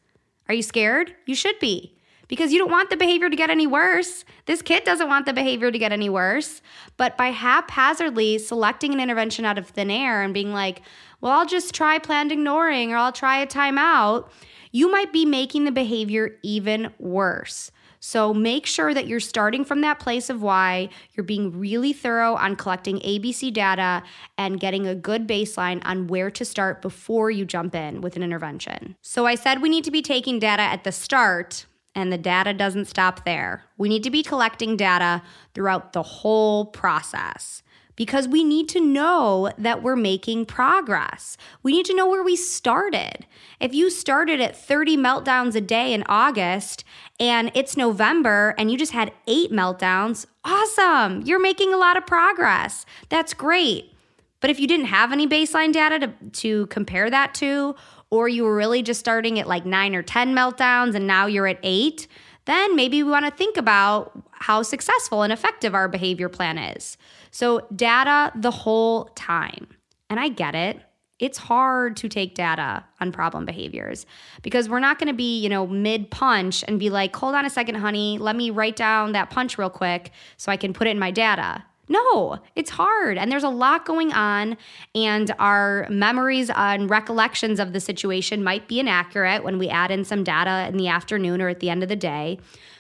Are 0.48 0.53
you 0.53 0.62
scared? 0.62 1.15
You 1.25 1.33
should 1.33 1.57
be 1.57 1.93
because 2.34 2.52
you 2.52 2.58
don't 2.58 2.72
want 2.72 2.90
the 2.90 2.98
behavior 2.98 3.30
to 3.30 3.36
get 3.36 3.52
any 3.52 3.68
worse. 3.68 4.25
This 4.48 4.63
kid 4.63 4.84
doesn't 4.86 5.08
want 5.08 5.28
the 5.28 5.34
behavior 5.34 5.72
to 5.72 5.78
get 5.78 5.92
any 5.92 6.10
worse. 6.10 6.63
But 6.98 7.16
by 7.16 7.28
haphazardly 7.28 8.40
selecting 8.40 8.92
an 8.92 9.00
intervention 9.00 9.46
out 9.46 9.60
of 9.60 9.68
thin 9.68 9.92
air 9.92 10.24
and 10.24 10.34
being 10.34 10.52
like, 10.52 10.82
well, 11.22 11.32
I'll 11.32 11.46
just 11.46 11.75
try 11.75 12.00
planned 12.00 12.32
ignoring 12.32 12.92
or 12.92 12.98
I'll 12.98 13.12
try 13.12 13.38
a 13.38 13.46
timeout, 13.46 14.32
you 14.72 14.90
might 14.90 15.13
be 15.13 15.28
making 15.28 15.66
the 15.66 15.72
behavior 15.72 16.40
even 16.42 16.92
worse. 16.98 17.70
So 18.00 18.34
make 18.34 18.66
sure 18.66 18.96
that 18.96 19.06
you're 19.06 19.20
starting 19.20 19.63
from 19.63 19.82
that 19.82 20.00
place 20.00 20.32
of 20.32 20.42
why, 20.42 20.90
you're 21.13 21.24
being 21.24 21.60
really 21.60 21.94
thorough 21.94 22.34
on 22.34 22.56
collecting 22.56 22.98
ABC 23.02 23.54
data 23.54 24.02
and 24.40 24.60
getting 24.60 24.88
a 24.88 24.96
good 24.96 25.28
baseline 25.28 25.84
on 25.86 26.08
where 26.08 26.32
to 26.32 26.44
start 26.44 26.82
before 26.82 27.30
you 27.30 27.46
jump 27.46 27.75
in 27.75 28.02
with 28.02 28.16
an 28.16 28.24
intervention. 28.24 28.96
So 29.04 29.28
I 29.28 29.36
said 29.36 29.62
we 29.62 29.70
need 29.70 29.84
to 29.84 29.92
be 29.92 30.02
taking 30.02 30.40
data 30.40 30.63
at 30.63 30.84
the 30.84 30.92
start, 30.92 31.68
and 31.96 32.12
the 32.12 32.18
data 32.18 32.54
doesn't 32.54 32.86
stop 32.86 33.26
there. 33.26 33.64
We 33.78 33.90
need 33.90 34.04
to 34.04 34.12
be 34.12 34.24
collecting 34.24 34.78
data 34.78 35.22
throughout 35.54 35.94
the 35.94 36.04
whole 36.04 36.66
process 36.66 37.64
because 37.96 38.28
we 38.28 38.44
need 38.44 38.68
to 38.70 38.80
know 38.80 39.52
that 39.58 39.84
we're 39.84 39.96
making 39.96 40.46
progress. 40.46 41.38
We 41.62 41.74
need 41.74 41.86
to 41.86 41.96
know 41.96 42.08
where 42.08 42.24
we 42.24 42.36
started. 42.36 43.26
If 43.60 43.74
you 43.74 43.90
started 43.90 44.42
at 44.42 44.58
30 44.58 44.98
meltdowns 44.98 45.56
a 45.56 45.62
day 45.62 45.94
in 45.94 46.04
August 46.08 46.84
and 47.20 47.52
it's 47.54 47.78
November 47.78 48.56
and 48.58 48.72
you 48.72 48.78
just 48.78 48.94
had 48.94 49.12
eight 49.28 49.52
meltdowns, 49.52 50.26
awesome. 50.44 51.22
You're 51.22 51.42
making 51.42 51.74
a 51.74 51.78
lot 51.78 51.98
of 51.98 52.06
progress. 52.06 52.86
That's 53.10 53.34
great. 53.34 53.92
But 54.40 54.50
if 54.50 54.60
you 54.60 54.68
didn't 54.68 54.88
have 54.88 55.14
any 55.14 55.26
baseline 55.26 55.72
data 55.72 56.00
to, 56.00 56.30
to 56.32 56.68
compare 56.68 57.10
that 57.10 57.34
to, 57.36 57.76
or 58.13 58.29
you 58.29 58.43
were 58.43 58.55
really 58.55 58.84
just 58.84 59.00
starting 59.00 59.39
at 59.39 59.48
like 59.48 59.65
nine 59.65 59.96
or 59.96 60.03
10 60.03 60.36
meltdowns 60.36 60.93
and 60.93 61.08
now 61.08 61.25
you're 61.25 61.48
at 61.48 61.58
eight, 61.63 62.08
then 62.46 62.75
maybe 62.75 63.01
we 63.01 63.10
want 63.10 63.25
to 63.25 63.32
think 63.32 63.58
about 63.58 64.12
how 64.29 64.62
successful 64.62 65.24
and 65.24 65.34
effective 65.34 65.74
our 65.74 65.88
behavior 65.88 66.29
plan 66.29 66.60
is. 66.60 66.96
So, 67.32 67.65
data 67.75 68.32
the 68.36 68.51
whole 68.51 69.05
time. 69.15 69.65
And 70.12 70.20
I 70.20 70.29
get 70.29 70.53
it. 70.53 70.79
It's 71.17 71.39
hard 71.39 71.98
to 71.98 72.08
take 72.08 72.36
data 72.36 72.84
on 73.01 73.12
problem 73.12 73.46
behaviors 73.46 74.05
because 74.43 74.70
we're 74.70 74.77
not 74.79 75.00
going 75.00 75.08
to 75.08 75.15
be, 75.15 75.39
you 75.39 75.50
know, 75.50 75.65
mid 75.65 76.12
punch 76.12 76.63
and 76.67 76.79
be 76.79 76.91
like, 76.91 77.15
hold 77.15 77.34
on 77.34 77.46
a 77.46 77.50
second, 77.50 77.75
honey, 77.75 78.20
let 78.20 78.36
me 78.36 78.51
write 78.51 78.75
down 78.75 79.13
that 79.13 79.32
punch 79.32 79.58
real 79.58 79.72
quick 79.72 80.12
so 80.38 80.51
I 80.51 80.58
can 80.58 80.72
put 80.72 80.86
it 80.86 80.91
in 80.91 81.00
my 81.00 81.10
data. 81.10 81.63
No, 81.90 82.40
it's 82.56 82.70
hard. 82.70 83.18
And 83.18 83.32
there's 83.32 83.44
a 83.44 83.50
lot 83.50 83.86
going 83.86 84.13
on. 84.13 84.58
And 84.96 85.34
our 85.38 85.88
memories 85.90 86.50
and 86.56 86.90
recollections 86.90 87.60
of 87.60 87.74
the 87.74 87.80
situation 87.80 88.44
might 88.44 88.68
be 88.68 88.80
inaccurate 88.80 89.44
when 89.44 89.58
we 89.60 89.70
add 89.70 89.92
in 89.92 90.06
some 90.06 90.24
data 90.24 90.68
in 90.70 90.78
the 90.78 90.88
afternoon 90.88 91.42
or 91.42 91.50
at 91.50 91.60
the 91.60 91.70
end 91.70 91.84
of 91.84 91.90
the 91.90 91.96
day. 91.96 92.40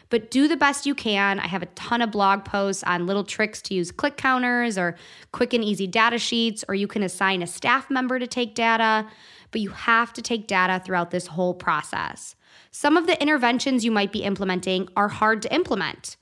But 0.09 0.29
do 0.29 0.47
the 0.47 0.55
best 0.55 0.85
you 0.85 0.93
can. 0.95 1.39
I 1.39 1.47
have 1.47 1.63
a 1.63 1.67
ton 1.67 2.01
of 2.01 2.11
blog 2.11 2.45
posts 2.45 2.83
on 2.83 3.07
little 3.07 3.23
tricks 3.23 3.61
to 3.63 3.73
use 3.73 3.91
click 3.91 4.15
counters 4.15 4.77
or 4.77 4.95
quick 5.31 5.53
and 5.53 5.63
easy 5.63 5.87
data 5.87 6.19
sheets, 6.19 6.63
or 6.67 6.75
you 6.75 6.87
can 6.87 7.01
assign 7.01 7.41
a 7.41 7.47
staff 7.47 7.89
member 7.89 8.19
to 8.19 8.27
take 8.27 8.53
data. 8.53 9.07
But 9.51 9.61
you 9.61 9.71
have 9.71 10.13
to 10.13 10.21
take 10.21 10.47
data 10.47 10.81
throughout 10.85 11.11
this 11.11 11.27
whole 11.27 11.53
process. 11.53 12.35
Some 12.69 12.95
of 12.95 13.07
the 13.07 13.19
interventions 13.21 13.83
you 13.83 13.91
might 13.91 14.11
be 14.11 14.23
implementing 14.23 14.87
are 14.95 15.07
hard 15.09 15.41
to 15.43 15.53
implement. 15.53 16.15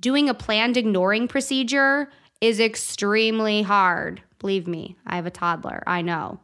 Doing 0.00 0.28
a 0.28 0.34
planned 0.34 0.76
ignoring 0.76 1.26
procedure 1.26 2.10
is 2.40 2.60
extremely 2.60 3.62
hard. 3.62 4.22
Believe 4.38 4.66
me, 4.66 4.96
I 5.06 5.16
have 5.16 5.26
a 5.26 5.30
toddler. 5.30 5.82
I 5.86 6.02
know. 6.02 6.40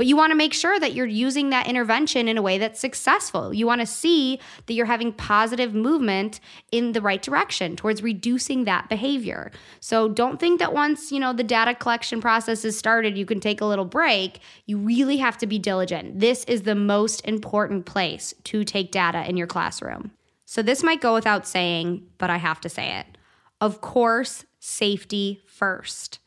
But 0.00 0.06
you 0.06 0.16
want 0.16 0.30
to 0.30 0.34
make 0.34 0.54
sure 0.54 0.80
that 0.80 0.94
you're 0.94 1.04
using 1.04 1.50
that 1.50 1.66
intervention 1.66 2.26
in 2.26 2.38
a 2.38 2.42
way 2.42 2.56
that's 2.56 2.80
successful. 2.80 3.52
You 3.52 3.66
want 3.66 3.82
to 3.82 3.86
see 3.86 4.40
that 4.64 4.72
you're 4.72 4.86
having 4.86 5.12
positive 5.12 5.74
movement 5.74 6.40
in 6.72 6.92
the 6.92 7.02
right 7.02 7.20
direction 7.20 7.76
towards 7.76 8.02
reducing 8.02 8.64
that 8.64 8.88
behavior. 8.88 9.50
So 9.80 10.08
don't 10.08 10.40
think 10.40 10.58
that 10.58 10.72
once, 10.72 11.12
you 11.12 11.20
know, 11.20 11.34
the 11.34 11.44
data 11.44 11.74
collection 11.74 12.22
process 12.22 12.64
is 12.64 12.78
started, 12.78 13.18
you 13.18 13.26
can 13.26 13.40
take 13.40 13.60
a 13.60 13.66
little 13.66 13.84
break. 13.84 14.40
You 14.64 14.78
really 14.78 15.18
have 15.18 15.36
to 15.36 15.46
be 15.46 15.58
diligent. 15.58 16.18
This 16.18 16.44
is 16.44 16.62
the 16.62 16.74
most 16.74 17.20
important 17.26 17.84
place 17.84 18.32
to 18.44 18.64
take 18.64 18.92
data 18.92 19.28
in 19.28 19.36
your 19.36 19.46
classroom. 19.46 20.12
So 20.46 20.62
this 20.62 20.82
might 20.82 21.02
go 21.02 21.12
without 21.12 21.46
saying, 21.46 22.06
but 22.16 22.30
I 22.30 22.38
have 22.38 22.62
to 22.62 22.70
say 22.70 22.98
it. 23.00 23.18
Of 23.60 23.82
course, 23.82 24.46
safety 24.60 25.40
first. 25.46 26.20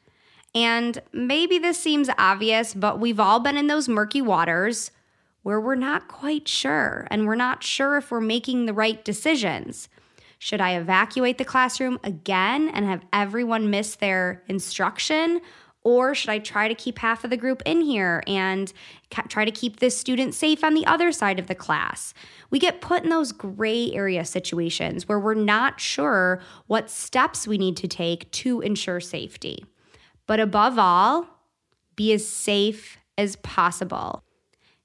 And 0.53 1.01
maybe 1.11 1.57
this 1.57 1.79
seems 1.79 2.09
obvious, 2.17 2.73
but 2.73 2.99
we've 2.99 3.19
all 3.19 3.39
been 3.39 3.57
in 3.57 3.67
those 3.67 3.87
murky 3.87 4.21
waters 4.21 4.91
where 5.41 5.59
we're 5.59 5.75
not 5.75 6.07
quite 6.07 6.47
sure 6.47 7.07
and 7.09 7.25
we're 7.25 7.35
not 7.35 7.63
sure 7.63 7.97
if 7.97 8.11
we're 8.11 8.21
making 8.21 8.65
the 8.65 8.73
right 8.73 9.03
decisions. 9.03 9.89
Should 10.39 10.61
I 10.61 10.75
evacuate 10.75 11.37
the 11.37 11.45
classroom 11.45 11.99
again 12.03 12.69
and 12.69 12.85
have 12.85 13.05
everyone 13.13 13.69
miss 13.69 13.95
their 13.95 14.43
instruction? 14.47 15.41
Or 15.83 16.15
should 16.15 16.29
I 16.29 16.39
try 16.39 16.67
to 16.67 16.75
keep 16.75 16.99
half 16.99 17.23
of 17.23 17.29
the 17.29 17.37
group 17.37 17.61
in 17.65 17.81
here 17.81 18.23
and 18.25 18.71
ca- 19.11 19.23
try 19.23 19.43
to 19.43 19.51
keep 19.51 19.79
this 19.79 19.97
student 19.97 20.33
safe 20.33 20.63
on 20.63 20.73
the 20.73 20.85
other 20.85 21.11
side 21.11 21.39
of 21.39 21.47
the 21.47 21.55
class? 21.55 22.13
We 22.49 22.59
get 22.59 22.79
put 22.79 23.03
in 23.03 23.09
those 23.09 23.33
gray 23.33 23.91
area 23.91 24.23
situations 24.23 25.09
where 25.09 25.19
we're 25.19 25.33
not 25.33 25.81
sure 25.81 26.41
what 26.67 26.89
steps 26.89 27.47
we 27.47 27.57
need 27.57 27.75
to 27.77 27.87
take 27.87 28.31
to 28.31 28.61
ensure 28.61 29.01
safety. 29.01 29.65
But 30.25 30.39
above 30.39 30.79
all, 30.79 31.27
be 31.95 32.13
as 32.13 32.25
safe 32.25 32.97
as 33.17 33.35
possible. 33.37 34.23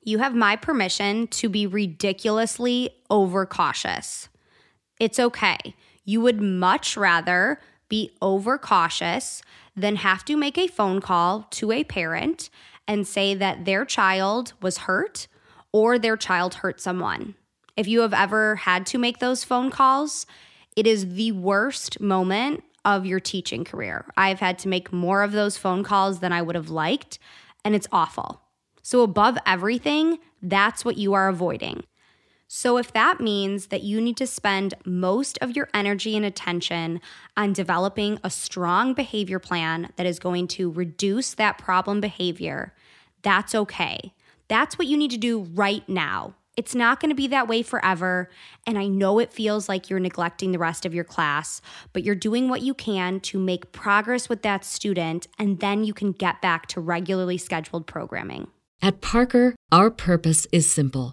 You 0.02 0.18
have 0.18 0.34
my 0.34 0.56
permission 0.56 1.26
to 1.28 1.48
be 1.48 1.66
ridiculously 1.66 2.90
overcautious. 3.10 4.28
It's 4.98 5.18
okay. 5.18 5.58
You 6.04 6.20
would 6.22 6.40
much 6.40 6.96
rather 6.96 7.60
be 7.88 8.10
overcautious 8.20 9.42
then 9.76 9.96
have 9.96 10.24
to 10.24 10.36
make 10.36 10.58
a 10.58 10.66
phone 10.66 11.00
call 11.00 11.46
to 11.50 11.72
a 11.72 11.84
parent 11.84 12.50
and 12.86 13.06
say 13.06 13.34
that 13.34 13.64
their 13.64 13.84
child 13.84 14.52
was 14.60 14.78
hurt 14.78 15.28
or 15.72 15.98
their 15.98 16.16
child 16.16 16.54
hurt 16.54 16.80
someone. 16.80 17.34
If 17.76 17.86
you 17.86 18.00
have 18.00 18.14
ever 18.14 18.56
had 18.56 18.86
to 18.86 18.98
make 18.98 19.18
those 19.18 19.44
phone 19.44 19.70
calls, 19.70 20.26
it 20.74 20.86
is 20.86 21.14
the 21.14 21.32
worst 21.32 22.00
moment 22.00 22.64
of 22.84 23.06
your 23.06 23.20
teaching 23.20 23.64
career. 23.64 24.06
I've 24.16 24.40
had 24.40 24.58
to 24.60 24.68
make 24.68 24.92
more 24.92 25.22
of 25.22 25.32
those 25.32 25.56
phone 25.56 25.84
calls 25.84 26.20
than 26.20 26.32
I 26.32 26.42
would 26.42 26.56
have 26.56 26.70
liked, 26.70 27.18
and 27.64 27.74
it's 27.74 27.86
awful. 27.92 28.40
So, 28.82 29.02
above 29.02 29.36
everything, 29.44 30.18
that's 30.40 30.84
what 30.84 30.96
you 30.96 31.12
are 31.14 31.28
avoiding. 31.28 31.84
So, 32.50 32.78
if 32.78 32.94
that 32.94 33.20
means 33.20 33.66
that 33.66 33.82
you 33.82 34.00
need 34.00 34.16
to 34.16 34.26
spend 34.26 34.72
most 34.86 35.38
of 35.42 35.54
your 35.54 35.68
energy 35.74 36.16
and 36.16 36.24
attention 36.24 37.02
on 37.36 37.52
developing 37.52 38.18
a 38.24 38.30
strong 38.30 38.94
behavior 38.94 39.38
plan 39.38 39.92
that 39.96 40.06
is 40.06 40.18
going 40.18 40.48
to 40.48 40.72
reduce 40.72 41.34
that 41.34 41.58
problem 41.58 42.00
behavior, 42.00 42.72
that's 43.20 43.54
okay. 43.54 44.14
That's 44.48 44.78
what 44.78 44.86
you 44.86 44.96
need 44.96 45.10
to 45.10 45.18
do 45.18 45.40
right 45.40 45.86
now. 45.90 46.36
It's 46.56 46.74
not 46.74 47.00
going 47.00 47.10
to 47.10 47.14
be 47.14 47.26
that 47.26 47.48
way 47.48 47.62
forever. 47.62 48.30
And 48.66 48.78
I 48.78 48.88
know 48.88 49.18
it 49.18 49.30
feels 49.30 49.68
like 49.68 49.90
you're 49.90 50.00
neglecting 50.00 50.52
the 50.52 50.58
rest 50.58 50.86
of 50.86 50.94
your 50.94 51.04
class, 51.04 51.60
but 51.92 52.02
you're 52.02 52.14
doing 52.14 52.48
what 52.48 52.62
you 52.62 52.72
can 52.72 53.20
to 53.20 53.38
make 53.38 53.72
progress 53.72 54.30
with 54.30 54.40
that 54.42 54.64
student, 54.64 55.28
and 55.38 55.60
then 55.60 55.84
you 55.84 55.92
can 55.92 56.12
get 56.12 56.40
back 56.40 56.66
to 56.68 56.80
regularly 56.80 57.36
scheduled 57.36 57.86
programming. 57.86 58.48
At 58.80 59.02
Parker, 59.02 59.54
our 59.70 59.90
purpose 59.90 60.46
is 60.50 60.68
simple 60.68 61.12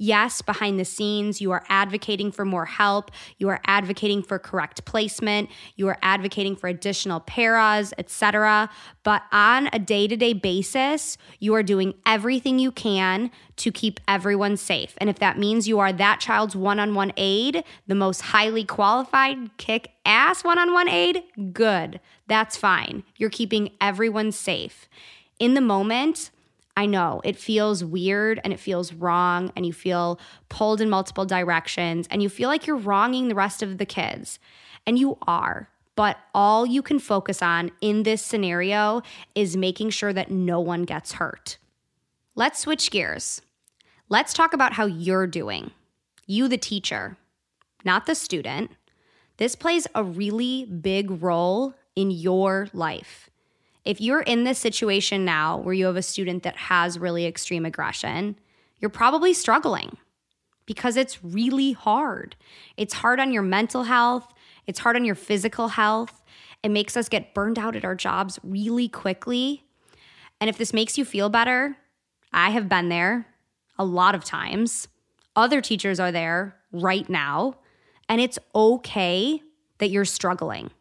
Yes, 0.00 0.42
behind 0.42 0.78
the 0.78 0.84
scenes, 0.84 1.40
you 1.40 1.50
are 1.50 1.64
advocating 1.68 2.30
for 2.30 2.44
more 2.44 2.66
help. 2.66 3.10
You 3.36 3.48
are 3.48 3.60
advocating 3.66 4.22
for 4.22 4.38
correct 4.38 4.84
placement. 4.84 5.50
You 5.74 5.88
are 5.88 5.98
advocating 6.02 6.54
for 6.54 6.68
additional 6.68 7.18
paras, 7.18 7.92
etc. 7.98 8.70
But 9.02 9.22
on 9.32 9.68
a 9.72 9.80
day 9.80 10.06
to 10.06 10.16
day 10.16 10.34
basis, 10.34 11.18
you 11.40 11.52
are 11.54 11.64
doing 11.64 11.94
everything 12.06 12.60
you 12.60 12.70
can 12.70 13.32
to 13.56 13.72
keep 13.72 13.98
everyone 14.06 14.56
safe. 14.56 14.94
And 14.98 15.10
if 15.10 15.18
that 15.18 15.36
means 15.36 15.66
you 15.66 15.80
are 15.80 15.92
that 15.92 16.20
child's 16.20 16.54
one 16.54 16.78
on 16.78 16.94
one 16.94 17.12
aide, 17.16 17.64
the 17.88 17.96
most 17.96 18.20
highly 18.20 18.64
qualified, 18.64 19.56
kick 19.56 19.90
ass 20.04 20.44
one 20.44 20.60
on 20.60 20.72
one 20.72 20.88
aide, 20.88 21.24
good. 21.52 21.98
That's 22.28 22.56
fine. 22.56 23.02
You're 23.16 23.30
keeping 23.30 23.72
everyone 23.80 24.30
safe. 24.30 24.88
In 25.40 25.54
the 25.54 25.60
moment, 25.60 26.30
I 26.78 26.86
know 26.86 27.20
it 27.24 27.36
feels 27.36 27.82
weird 27.82 28.40
and 28.44 28.52
it 28.52 28.60
feels 28.60 28.92
wrong, 28.92 29.50
and 29.56 29.66
you 29.66 29.72
feel 29.72 30.20
pulled 30.48 30.80
in 30.80 30.88
multiple 30.88 31.26
directions, 31.26 32.06
and 32.08 32.22
you 32.22 32.28
feel 32.28 32.48
like 32.48 32.68
you're 32.68 32.76
wronging 32.76 33.26
the 33.26 33.34
rest 33.34 33.64
of 33.64 33.78
the 33.78 33.84
kids. 33.84 34.38
And 34.86 34.96
you 34.96 35.18
are. 35.26 35.70
But 35.96 36.18
all 36.32 36.64
you 36.64 36.80
can 36.82 37.00
focus 37.00 37.42
on 37.42 37.72
in 37.80 38.04
this 38.04 38.22
scenario 38.24 39.02
is 39.34 39.56
making 39.56 39.90
sure 39.90 40.12
that 40.12 40.30
no 40.30 40.60
one 40.60 40.84
gets 40.84 41.14
hurt. 41.14 41.58
Let's 42.36 42.60
switch 42.60 42.92
gears. 42.92 43.42
Let's 44.08 44.32
talk 44.32 44.52
about 44.52 44.74
how 44.74 44.86
you're 44.86 45.26
doing. 45.26 45.72
You, 46.28 46.46
the 46.46 46.58
teacher, 46.58 47.16
not 47.84 48.06
the 48.06 48.14
student. 48.14 48.70
This 49.38 49.56
plays 49.56 49.88
a 49.96 50.04
really 50.04 50.64
big 50.64 51.20
role 51.20 51.74
in 51.96 52.12
your 52.12 52.68
life. 52.72 53.30
If 53.88 54.02
you're 54.02 54.20
in 54.20 54.44
this 54.44 54.58
situation 54.58 55.24
now 55.24 55.56
where 55.56 55.72
you 55.72 55.86
have 55.86 55.96
a 55.96 56.02
student 56.02 56.42
that 56.42 56.56
has 56.56 56.98
really 56.98 57.24
extreme 57.24 57.64
aggression, 57.64 58.38
you're 58.80 58.90
probably 58.90 59.32
struggling 59.32 59.96
because 60.66 60.94
it's 60.98 61.24
really 61.24 61.72
hard. 61.72 62.36
It's 62.76 62.92
hard 62.92 63.18
on 63.18 63.32
your 63.32 63.40
mental 63.40 63.84
health, 63.84 64.30
it's 64.66 64.78
hard 64.78 64.96
on 64.96 65.06
your 65.06 65.14
physical 65.14 65.68
health. 65.68 66.22
It 66.62 66.68
makes 66.70 66.98
us 66.98 67.08
get 67.08 67.32
burned 67.32 67.58
out 67.58 67.76
at 67.76 67.84
our 67.86 67.94
jobs 67.94 68.38
really 68.42 68.88
quickly. 68.88 69.64
And 70.38 70.50
if 70.50 70.58
this 70.58 70.74
makes 70.74 70.98
you 70.98 71.06
feel 71.06 71.30
better, 71.30 71.74
I 72.30 72.50
have 72.50 72.68
been 72.68 72.90
there 72.90 73.26
a 73.78 73.86
lot 73.86 74.14
of 74.14 74.22
times. 74.22 74.88
Other 75.34 75.62
teachers 75.62 75.98
are 75.98 76.12
there 76.12 76.56
right 76.72 77.08
now. 77.08 77.54
And 78.06 78.20
it's 78.20 78.38
okay 78.54 79.40
that 79.78 79.88
you're 79.88 80.04
struggling 80.04 80.72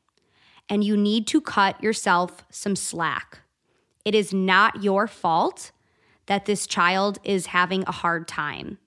and 0.70 0.84
you 0.84 0.98
need 0.98 1.28
to 1.28 1.42
cut 1.42 1.82
yourself 1.82 2.44
some 2.50 2.76
slack. 2.76 3.40
It 4.06 4.16
is 4.16 4.34
not 4.34 4.84
your 4.84 5.08
fault 5.08 5.72
that 6.28 6.46
this 6.46 6.68
child 6.68 7.20
is 7.24 7.48
having 7.48 7.84
a 7.88 7.92
hard 7.92 8.28
time. 8.28 8.78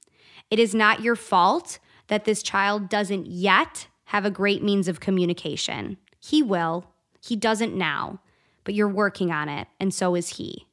It 0.50 0.58
is 0.58 0.74
not 0.74 1.00
your 1.00 1.16
fault 1.16 1.78
that 2.08 2.24
this 2.24 2.42
child 2.42 2.88
doesn't 2.88 3.26
yet 3.26 3.86
have 4.06 4.24
a 4.24 4.30
great 4.30 4.62
means 4.62 4.88
of 4.88 5.00
communication. 5.00 5.96
He 6.18 6.42
will. 6.42 6.86
He 7.22 7.36
doesn't 7.36 7.76
now, 7.76 8.20
but 8.64 8.74
you're 8.74 8.88
working 8.88 9.30
on 9.30 9.48
it, 9.48 9.68
and 9.78 9.94
so 9.94 10.14
is 10.14 10.36
he. 10.36 10.66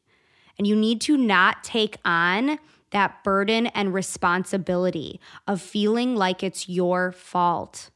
And 0.57 0.65
you 0.65 0.75
need 0.75 1.01
to 1.01 1.17
not 1.17 1.63
take 1.63 1.97
on 2.03 2.57
that 2.91 3.23
burden 3.23 3.67
and 3.67 3.93
responsibility 3.93 5.19
of 5.45 5.61
feeling 5.61 6.15
like 6.15 6.41
it's 6.41 6.67
your 6.67 7.11
fault 7.11 7.91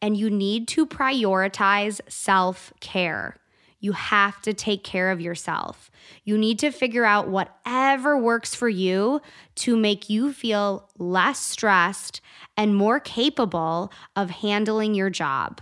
and 0.00 0.16
you 0.16 0.30
need 0.30 0.68
to 0.68 0.86
prioritize 0.86 2.00
self 2.08 2.72
care. 2.80 3.36
You 3.80 3.92
have 3.92 4.42
to 4.42 4.52
take 4.52 4.82
care 4.82 5.10
of 5.10 5.20
yourself. 5.20 5.90
You 6.24 6.36
need 6.36 6.58
to 6.60 6.72
figure 6.72 7.04
out 7.04 7.28
whatever 7.28 8.18
works 8.18 8.54
for 8.54 8.68
you 8.68 9.20
to 9.56 9.76
make 9.76 10.10
you 10.10 10.32
feel 10.32 10.88
less 10.98 11.38
stressed 11.38 12.20
and 12.56 12.74
more 12.74 12.98
capable 12.98 13.92
of 14.16 14.30
handling 14.30 14.94
your 14.94 15.10
job. 15.10 15.60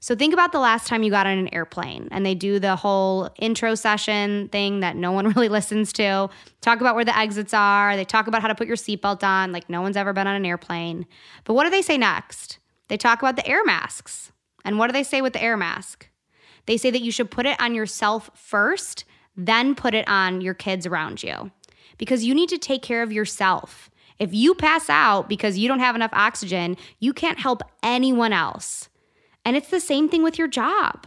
So 0.00 0.14
think 0.14 0.32
about 0.34 0.52
the 0.52 0.60
last 0.60 0.86
time 0.86 1.02
you 1.02 1.10
got 1.10 1.26
on 1.26 1.38
an 1.38 1.52
airplane 1.54 2.08
and 2.10 2.24
they 2.24 2.34
do 2.34 2.58
the 2.58 2.76
whole 2.76 3.30
intro 3.38 3.74
session 3.74 4.48
thing 4.48 4.80
that 4.80 4.96
no 4.96 5.12
one 5.12 5.28
really 5.34 5.48
listens 5.48 5.92
to. 5.94 6.28
Talk 6.60 6.80
about 6.80 6.94
where 6.94 7.04
the 7.04 7.16
exits 7.16 7.54
are. 7.54 7.96
They 7.96 8.04
talk 8.04 8.26
about 8.26 8.42
how 8.42 8.48
to 8.48 8.54
put 8.54 8.66
your 8.66 8.76
seatbelt 8.76 9.22
on, 9.22 9.52
like 9.52 9.70
no 9.70 9.82
one's 9.82 9.96
ever 9.96 10.12
been 10.12 10.26
on 10.26 10.36
an 10.36 10.44
airplane. 10.44 11.06
But 11.44 11.54
what 11.54 11.64
do 11.64 11.70
they 11.70 11.82
say 11.82 11.96
next? 11.96 12.58
They 12.88 12.96
talk 12.96 13.20
about 13.20 13.36
the 13.36 13.46
air 13.46 13.64
masks. 13.64 14.32
And 14.64 14.78
what 14.78 14.88
do 14.88 14.92
they 14.92 15.02
say 15.02 15.22
with 15.22 15.32
the 15.32 15.42
air 15.42 15.56
mask? 15.56 16.08
They 16.66 16.76
say 16.76 16.90
that 16.90 17.02
you 17.02 17.12
should 17.12 17.30
put 17.30 17.46
it 17.46 17.60
on 17.60 17.74
yourself 17.74 18.30
first, 18.34 19.04
then 19.36 19.74
put 19.74 19.94
it 19.94 20.08
on 20.08 20.40
your 20.40 20.54
kids 20.54 20.86
around 20.86 21.22
you 21.22 21.50
because 21.98 22.24
you 22.24 22.34
need 22.34 22.48
to 22.50 22.58
take 22.58 22.82
care 22.82 23.02
of 23.02 23.12
yourself. 23.12 23.90
If 24.18 24.32
you 24.32 24.54
pass 24.54 24.88
out 24.88 25.28
because 25.28 25.58
you 25.58 25.68
don't 25.68 25.80
have 25.80 25.94
enough 25.94 26.10
oxygen, 26.12 26.76
you 26.98 27.12
can't 27.12 27.38
help 27.38 27.62
anyone 27.82 28.32
else. 28.32 28.88
And 29.44 29.56
it's 29.56 29.68
the 29.70 29.80
same 29.80 30.08
thing 30.08 30.22
with 30.22 30.38
your 30.38 30.48
job. 30.48 31.06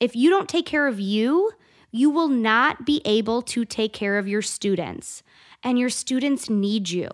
If 0.00 0.16
you 0.16 0.30
don't 0.30 0.48
take 0.48 0.66
care 0.66 0.86
of 0.86 0.98
you, 0.98 1.52
you 1.90 2.10
will 2.10 2.28
not 2.28 2.84
be 2.84 3.00
able 3.04 3.42
to 3.42 3.64
take 3.64 3.92
care 3.92 4.18
of 4.18 4.28
your 4.28 4.42
students. 4.42 5.22
And 5.62 5.78
your 5.78 5.88
students 5.88 6.50
need 6.50 6.90
you. 6.90 7.08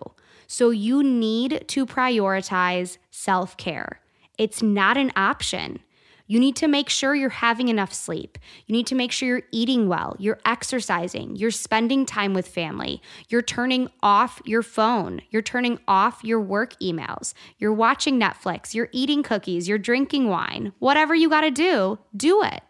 So 0.47 0.69
you 0.69 1.03
need 1.03 1.65
to 1.69 1.85
prioritize 1.85 2.97
self 3.11 3.55
care. 3.57 3.99
It's 4.37 4.61
not 4.61 4.97
an 4.97 5.11
option. 5.15 5.79
You 6.25 6.39
need 6.39 6.55
to 6.57 6.67
make 6.67 6.89
sure 6.89 7.13
you're 7.13 7.29
having 7.29 7.67
enough 7.67 7.93
sleep. 7.93 8.37
You 8.65 8.73
need 8.73 8.87
to 8.87 8.95
make 8.95 9.11
sure 9.11 9.27
you're 9.27 9.43
eating 9.51 9.89
well, 9.89 10.15
you're 10.19 10.39
exercising, 10.45 11.35
you're 11.35 11.51
spending 11.51 12.05
time 12.05 12.33
with 12.33 12.47
family, 12.47 13.01
you're 13.27 13.41
turning 13.41 13.89
off 14.01 14.41
your 14.45 14.63
phone, 14.63 15.21
you're 15.31 15.41
turning 15.41 15.79
off 15.87 16.23
your 16.23 16.39
work 16.39 16.79
emails, 16.79 17.33
you're 17.57 17.73
watching 17.73 18.19
Netflix, 18.19 18.73
you're 18.73 18.89
eating 18.93 19.21
cookies, 19.21 19.67
you're 19.67 19.77
drinking 19.77 20.29
wine. 20.29 20.71
Whatever 20.79 21.13
you 21.13 21.29
got 21.29 21.41
to 21.41 21.51
do, 21.51 21.99
do 22.15 22.41
it. 22.41 22.61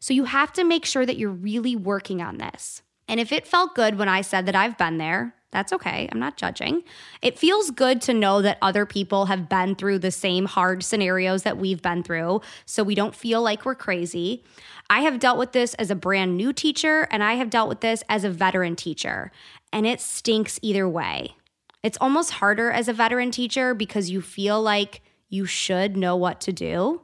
So 0.00 0.14
you 0.14 0.24
have 0.24 0.52
to 0.54 0.64
make 0.64 0.86
sure 0.86 1.04
that 1.04 1.18
you're 1.18 1.30
really 1.30 1.76
working 1.76 2.22
on 2.22 2.38
this. 2.38 2.82
And 3.06 3.20
if 3.20 3.32
it 3.32 3.46
felt 3.46 3.74
good 3.74 3.98
when 3.98 4.08
I 4.08 4.22
said 4.22 4.46
that 4.46 4.56
I've 4.56 4.78
been 4.78 4.98
there, 4.98 5.34
that's 5.50 5.72
okay. 5.72 6.08
I'm 6.12 6.18
not 6.18 6.36
judging. 6.36 6.82
It 7.22 7.38
feels 7.38 7.70
good 7.70 8.02
to 8.02 8.12
know 8.12 8.42
that 8.42 8.58
other 8.60 8.84
people 8.84 9.26
have 9.26 9.48
been 9.48 9.74
through 9.74 10.00
the 10.00 10.10
same 10.10 10.44
hard 10.44 10.82
scenarios 10.82 11.42
that 11.44 11.56
we've 11.56 11.80
been 11.80 12.02
through, 12.02 12.42
so 12.66 12.82
we 12.82 12.94
don't 12.94 13.14
feel 13.14 13.40
like 13.42 13.64
we're 13.64 13.74
crazy. 13.74 14.44
I 14.90 15.00
have 15.00 15.18
dealt 15.18 15.38
with 15.38 15.52
this 15.52 15.74
as 15.74 15.90
a 15.90 15.94
brand 15.94 16.36
new 16.36 16.52
teacher, 16.52 17.08
and 17.10 17.22
I 17.22 17.34
have 17.34 17.50
dealt 17.50 17.68
with 17.68 17.80
this 17.80 18.02
as 18.08 18.24
a 18.24 18.30
veteran 18.30 18.76
teacher, 18.76 19.32
and 19.72 19.86
it 19.86 20.00
stinks 20.00 20.58
either 20.60 20.88
way. 20.88 21.34
It's 21.82 21.98
almost 22.00 22.32
harder 22.32 22.70
as 22.70 22.88
a 22.88 22.92
veteran 22.92 23.30
teacher 23.30 23.72
because 23.72 24.10
you 24.10 24.20
feel 24.20 24.60
like 24.60 25.00
you 25.28 25.46
should 25.46 25.96
know 25.96 26.16
what 26.16 26.40
to 26.42 26.52
do. 26.52 27.02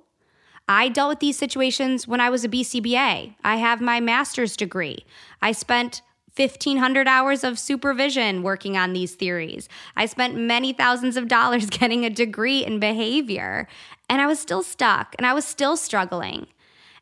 I 0.68 0.88
dealt 0.88 1.10
with 1.10 1.20
these 1.20 1.38
situations 1.38 2.08
when 2.08 2.20
I 2.20 2.30
was 2.30 2.44
a 2.44 2.48
BCBA. 2.48 3.36
I 3.44 3.56
have 3.56 3.80
my 3.80 4.00
master's 4.00 4.56
degree. 4.56 5.04
I 5.42 5.52
spent 5.52 6.02
1,500 6.36 7.06
hours 7.06 7.44
of 7.44 7.58
supervision 7.58 8.42
working 8.42 8.76
on 8.76 8.92
these 8.92 9.14
theories. 9.14 9.68
I 9.96 10.06
spent 10.06 10.36
many 10.36 10.72
thousands 10.72 11.16
of 11.16 11.28
dollars 11.28 11.66
getting 11.70 12.04
a 12.04 12.10
degree 12.10 12.64
in 12.64 12.80
behavior, 12.80 13.68
and 14.08 14.20
I 14.20 14.26
was 14.26 14.38
still 14.38 14.62
stuck 14.62 15.14
and 15.16 15.26
I 15.26 15.32
was 15.32 15.44
still 15.44 15.76
struggling. 15.76 16.46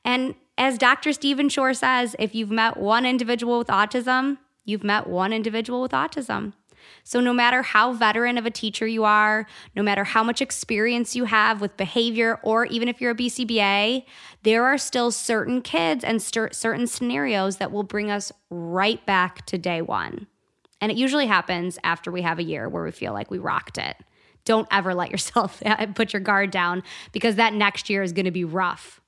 And 0.04 0.34
as 0.58 0.76
Dr. 0.78 1.12
Stephen 1.12 1.48
Shore 1.48 1.74
says, 1.74 2.14
if 2.18 2.34
you've 2.34 2.50
met 2.50 2.76
one 2.76 3.06
individual 3.06 3.58
with 3.58 3.68
autism, 3.68 4.38
you've 4.64 4.84
met 4.84 5.06
one 5.06 5.32
individual 5.32 5.80
with 5.80 5.92
autism. 5.92 6.52
So, 7.04 7.20
no 7.20 7.32
matter 7.32 7.62
how 7.62 7.92
veteran 7.92 8.38
of 8.38 8.46
a 8.46 8.50
teacher 8.50 8.86
you 8.86 9.04
are, 9.04 9.46
no 9.74 9.82
matter 9.82 10.04
how 10.04 10.22
much 10.22 10.40
experience 10.40 11.16
you 11.16 11.24
have 11.24 11.60
with 11.60 11.76
behavior, 11.76 12.38
or 12.42 12.66
even 12.66 12.88
if 12.88 13.00
you're 13.00 13.12
a 13.12 13.16
BCBA, 13.16 14.04
there 14.42 14.64
are 14.64 14.78
still 14.78 15.10
certain 15.10 15.62
kids 15.62 16.04
and 16.04 16.22
st- 16.22 16.54
certain 16.54 16.86
scenarios 16.86 17.56
that 17.56 17.72
will 17.72 17.82
bring 17.82 18.10
us 18.10 18.32
right 18.50 19.04
back 19.06 19.46
to 19.46 19.58
day 19.58 19.82
one. 19.82 20.26
And 20.80 20.90
it 20.90 20.98
usually 20.98 21.26
happens 21.26 21.78
after 21.84 22.10
we 22.10 22.22
have 22.22 22.38
a 22.38 22.42
year 22.42 22.68
where 22.68 22.82
we 22.82 22.90
feel 22.90 23.12
like 23.12 23.30
we 23.30 23.38
rocked 23.38 23.78
it. 23.78 23.96
Don't 24.44 24.66
ever 24.70 24.94
let 24.94 25.10
yourself 25.10 25.62
put 25.94 26.12
your 26.12 26.20
guard 26.20 26.50
down 26.50 26.82
because 27.12 27.36
that 27.36 27.54
next 27.54 27.88
year 27.88 28.02
is 28.02 28.12
going 28.12 28.24
to 28.24 28.32
be 28.32 28.44
rough. 28.44 29.00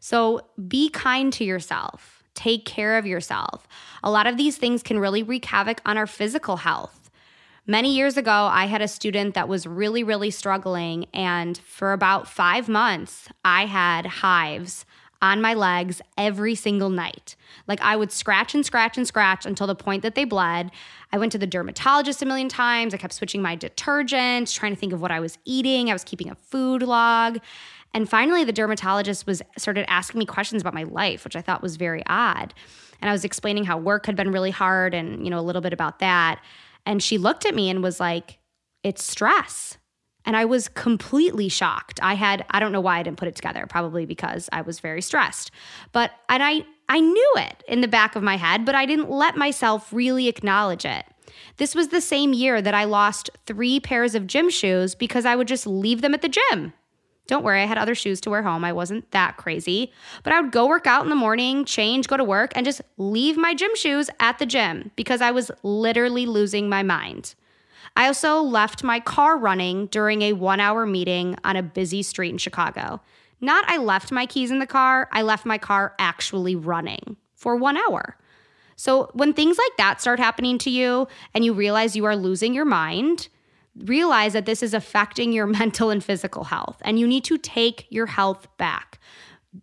So, 0.00 0.40
be 0.68 0.90
kind 0.90 1.32
to 1.34 1.44
yourself. 1.44 2.24
Take 2.34 2.64
care 2.64 2.98
of 2.98 3.06
yourself. 3.06 3.68
A 4.02 4.10
lot 4.10 4.26
of 4.26 4.36
these 4.36 4.56
things 4.56 4.82
can 4.82 4.98
really 4.98 5.22
wreak 5.22 5.44
havoc 5.44 5.80
on 5.86 5.96
our 5.96 6.06
physical 6.06 6.56
health. 6.56 7.01
Many 7.66 7.94
years 7.94 8.16
ago, 8.16 8.48
I 8.50 8.66
had 8.66 8.82
a 8.82 8.88
student 8.88 9.34
that 9.34 9.48
was 9.48 9.68
really, 9.68 10.02
really 10.02 10.32
struggling. 10.32 11.06
And 11.14 11.56
for 11.58 11.92
about 11.92 12.26
five 12.26 12.68
months, 12.68 13.28
I 13.44 13.66
had 13.66 14.04
hives 14.04 14.84
on 15.20 15.40
my 15.40 15.54
legs 15.54 16.02
every 16.18 16.56
single 16.56 16.90
night. 16.90 17.36
Like 17.68 17.80
I 17.80 17.94
would 17.94 18.10
scratch 18.10 18.56
and 18.56 18.66
scratch 18.66 18.96
and 18.96 19.06
scratch 19.06 19.46
until 19.46 19.68
the 19.68 19.76
point 19.76 20.02
that 20.02 20.16
they 20.16 20.24
bled. 20.24 20.72
I 21.12 21.18
went 21.18 21.30
to 21.32 21.38
the 21.38 21.46
dermatologist 21.46 22.20
a 22.20 22.26
million 22.26 22.48
times. 22.48 22.92
I 22.92 22.96
kept 22.96 23.12
switching 23.12 23.40
my 23.40 23.54
detergent, 23.54 24.52
trying 24.52 24.74
to 24.74 24.80
think 24.80 24.92
of 24.92 25.00
what 25.00 25.12
I 25.12 25.20
was 25.20 25.38
eating. 25.44 25.88
I 25.88 25.92
was 25.92 26.02
keeping 26.02 26.28
a 26.28 26.34
food 26.34 26.82
log. 26.82 27.38
And 27.94 28.08
finally 28.08 28.42
the 28.42 28.52
dermatologist 28.52 29.24
was 29.24 29.40
started 29.56 29.88
asking 29.88 30.18
me 30.18 30.26
questions 30.26 30.62
about 30.62 30.74
my 30.74 30.82
life, 30.82 31.22
which 31.22 31.36
I 31.36 31.42
thought 31.42 31.62
was 31.62 31.76
very 31.76 32.02
odd. 32.08 32.52
And 33.00 33.08
I 33.08 33.12
was 33.12 33.24
explaining 33.24 33.64
how 33.64 33.78
work 33.78 34.06
had 34.06 34.16
been 34.16 34.32
really 34.32 34.50
hard 34.50 34.94
and, 34.94 35.24
you 35.24 35.30
know, 35.30 35.38
a 35.38 35.42
little 35.42 35.62
bit 35.62 35.72
about 35.72 36.00
that. 36.00 36.40
And 36.86 37.02
she 37.02 37.18
looked 37.18 37.46
at 37.46 37.54
me 37.54 37.70
and 37.70 37.82
was 37.82 38.00
like, 38.00 38.38
it's 38.82 39.04
stress. 39.04 39.78
And 40.24 40.36
I 40.36 40.44
was 40.44 40.68
completely 40.68 41.48
shocked. 41.48 41.98
I 42.02 42.14
had, 42.14 42.44
I 42.50 42.60
don't 42.60 42.72
know 42.72 42.80
why 42.80 42.98
I 42.98 43.02
didn't 43.02 43.18
put 43.18 43.28
it 43.28 43.34
together, 43.34 43.66
probably 43.68 44.06
because 44.06 44.48
I 44.52 44.62
was 44.62 44.80
very 44.80 45.02
stressed. 45.02 45.50
But, 45.92 46.12
and 46.28 46.42
I, 46.42 46.64
I 46.88 47.00
knew 47.00 47.32
it 47.36 47.64
in 47.66 47.80
the 47.80 47.88
back 47.88 48.14
of 48.14 48.22
my 48.22 48.36
head, 48.36 48.64
but 48.64 48.74
I 48.74 48.86
didn't 48.86 49.10
let 49.10 49.36
myself 49.36 49.92
really 49.92 50.28
acknowledge 50.28 50.84
it. 50.84 51.04
This 51.56 51.74
was 51.74 51.88
the 51.88 52.00
same 52.00 52.32
year 52.32 52.62
that 52.62 52.74
I 52.74 52.84
lost 52.84 53.30
three 53.46 53.80
pairs 53.80 54.14
of 54.14 54.26
gym 54.26 54.50
shoes 54.50 54.94
because 54.94 55.24
I 55.24 55.34
would 55.34 55.48
just 55.48 55.66
leave 55.66 56.02
them 56.02 56.14
at 56.14 56.22
the 56.22 56.28
gym. 56.28 56.72
Don't 57.32 57.44
worry, 57.44 57.62
I 57.62 57.64
had 57.64 57.78
other 57.78 57.94
shoes 57.94 58.20
to 58.20 58.30
wear 58.30 58.42
home. 58.42 58.62
I 58.62 58.74
wasn't 58.74 59.10
that 59.12 59.38
crazy. 59.38 59.90
But 60.22 60.34
I 60.34 60.40
would 60.42 60.52
go 60.52 60.68
work 60.68 60.86
out 60.86 61.02
in 61.02 61.08
the 61.08 61.16
morning, 61.16 61.64
change, 61.64 62.06
go 62.06 62.18
to 62.18 62.24
work, 62.24 62.52
and 62.54 62.66
just 62.66 62.82
leave 62.98 63.38
my 63.38 63.54
gym 63.54 63.74
shoes 63.74 64.10
at 64.20 64.38
the 64.38 64.44
gym 64.44 64.90
because 64.96 65.22
I 65.22 65.30
was 65.30 65.50
literally 65.62 66.26
losing 66.26 66.68
my 66.68 66.82
mind. 66.82 67.34
I 67.96 68.06
also 68.06 68.42
left 68.42 68.84
my 68.84 69.00
car 69.00 69.38
running 69.38 69.86
during 69.86 70.20
a 70.20 70.34
one 70.34 70.60
hour 70.60 70.84
meeting 70.84 71.34
on 71.42 71.56
a 71.56 71.62
busy 71.62 72.02
street 72.02 72.32
in 72.32 72.36
Chicago. 72.36 73.00
Not 73.40 73.64
I 73.66 73.78
left 73.78 74.12
my 74.12 74.26
keys 74.26 74.50
in 74.50 74.58
the 74.58 74.66
car, 74.66 75.08
I 75.10 75.22
left 75.22 75.46
my 75.46 75.56
car 75.56 75.94
actually 75.98 76.54
running 76.54 77.16
for 77.34 77.56
one 77.56 77.78
hour. 77.78 78.18
So 78.76 79.08
when 79.14 79.32
things 79.32 79.56
like 79.56 79.78
that 79.78 80.02
start 80.02 80.18
happening 80.18 80.58
to 80.58 80.70
you 80.70 81.08
and 81.32 81.46
you 81.46 81.54
realize 81.54 81.96
you 81.96 82.04
are 82.04 82.14
losing 82.14 82.52
your 82.52 82.66
mind, 82.66 83.28
realize 83.76 84.32
that 84.32 84.46
this 84.46 84.62
is 84.62 84.74
affecting 84.74 85.32
your 85.32 85.46
mental 85.60 85.90
and 85.90 86.04
physical 86.04 86.44
health 86.44 86.76
and 86.82 86.98
you 86.98 87.06
need 87.06 87.24
to 87.24 87.38
take 87.38 87.86
your 87.90 88.06
health 88.06 88.46
back 88.56 88.98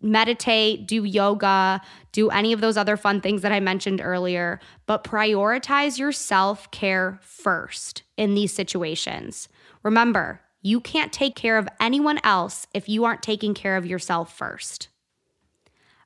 meditate, 0.00 0.86
do 0.86 1.04
yoga, 1.04 1.80
do 2.12 2.30
any 2.30 2.52
of 2.52 2.60
those 2.60 2.76
other 2.76 2.96
fun 2.96 3.20
things 3.20 3.42
that 3.42 3.52
I 3.52 3.60
mentioned 3.60 4.00
earlier, 4.00 4.60
but 4.86 5.04
prioritize 5.04 5.98
your 5.98 6.12
self 6.12 6.70
care 6.70 7.18
first 7.22 8.02
in 8.16 8.34
these 8.34 8.52
situations. 8.52 9.48
Remember, 9.82 10.40
you 10.62 10.80
can't 10.80 11.12
take 11.12 11.34
care 11.34 11.58
of 11.58 11.68
anyone 11.80 12.20
else 12.22 12.66
if 12.74 12.88
you 12.88 13.04
aren't 13.04 13.22
taking 13.22 13.54
care 13.54 13.76
of 13.76 13.86
yourself 13.86 14.36
first. 14.36 14.88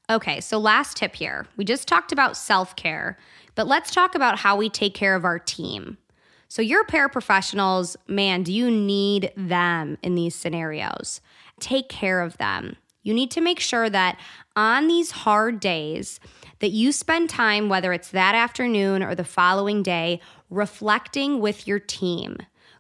Okay, 0.08 0.40
so 0.40 0.58
last 0.58 0.96
tip 0.96 1.16
here. 1.16 1.46
We 1.56 1.64
just 1.64 1.88
talked 1.88 2.12
about 2.12 2.36
self 2.36 2.76
care, 2.76 3.18
but 3.54 3.66
let's 3.66 3.90
talk 3.90 4.14
about 4.14 4.38
how 4.38 4.56
we 4.56 4.68
take 4.68 4.94
care 4.94 5.14
of 5.14 5.24
our 5.24 5.38
team. 5.38 5.98
So, 6.54 6.62
your 6.62 6.84
paraprofessionals, 6.84 7.96
man, 8.06 8.44
do 8.44 8.52
you 8.52 8.70
need 8.70 9.32
them 9.36 9.98
in 10.04 10.14
these 10.14 10.36
scenarios? 10.36 11.20
Take 11.58 11.88
care 11.88 12.20
of 12.20 12.38
them. 12.38 12.76
You 13.02 13.12
need 13.12 13.32
to 13.32 13.40
make 13.40 13.58
sure 13.58 13.90
that 13.90 14.20
on 14.54 14.86
these 14.86 15.10
hard 15.10 15.58
days 15.58 16.20
that 16.60 16.70
you 16.70 16.92
spend 16.92 17.28
time 17.28 17.68
whether 17.68 17.92
it's 17.92 18.12
that 18.12 18.36
afternoon 18.36 19.02
or 19.02 19.16
the 19.16 19.24
following 19.24 19.82
day 19.82 20.20
reflecting 20.48 21.40
with 21.40 21.66
your 21.66 21.80
team. 21.80 22.36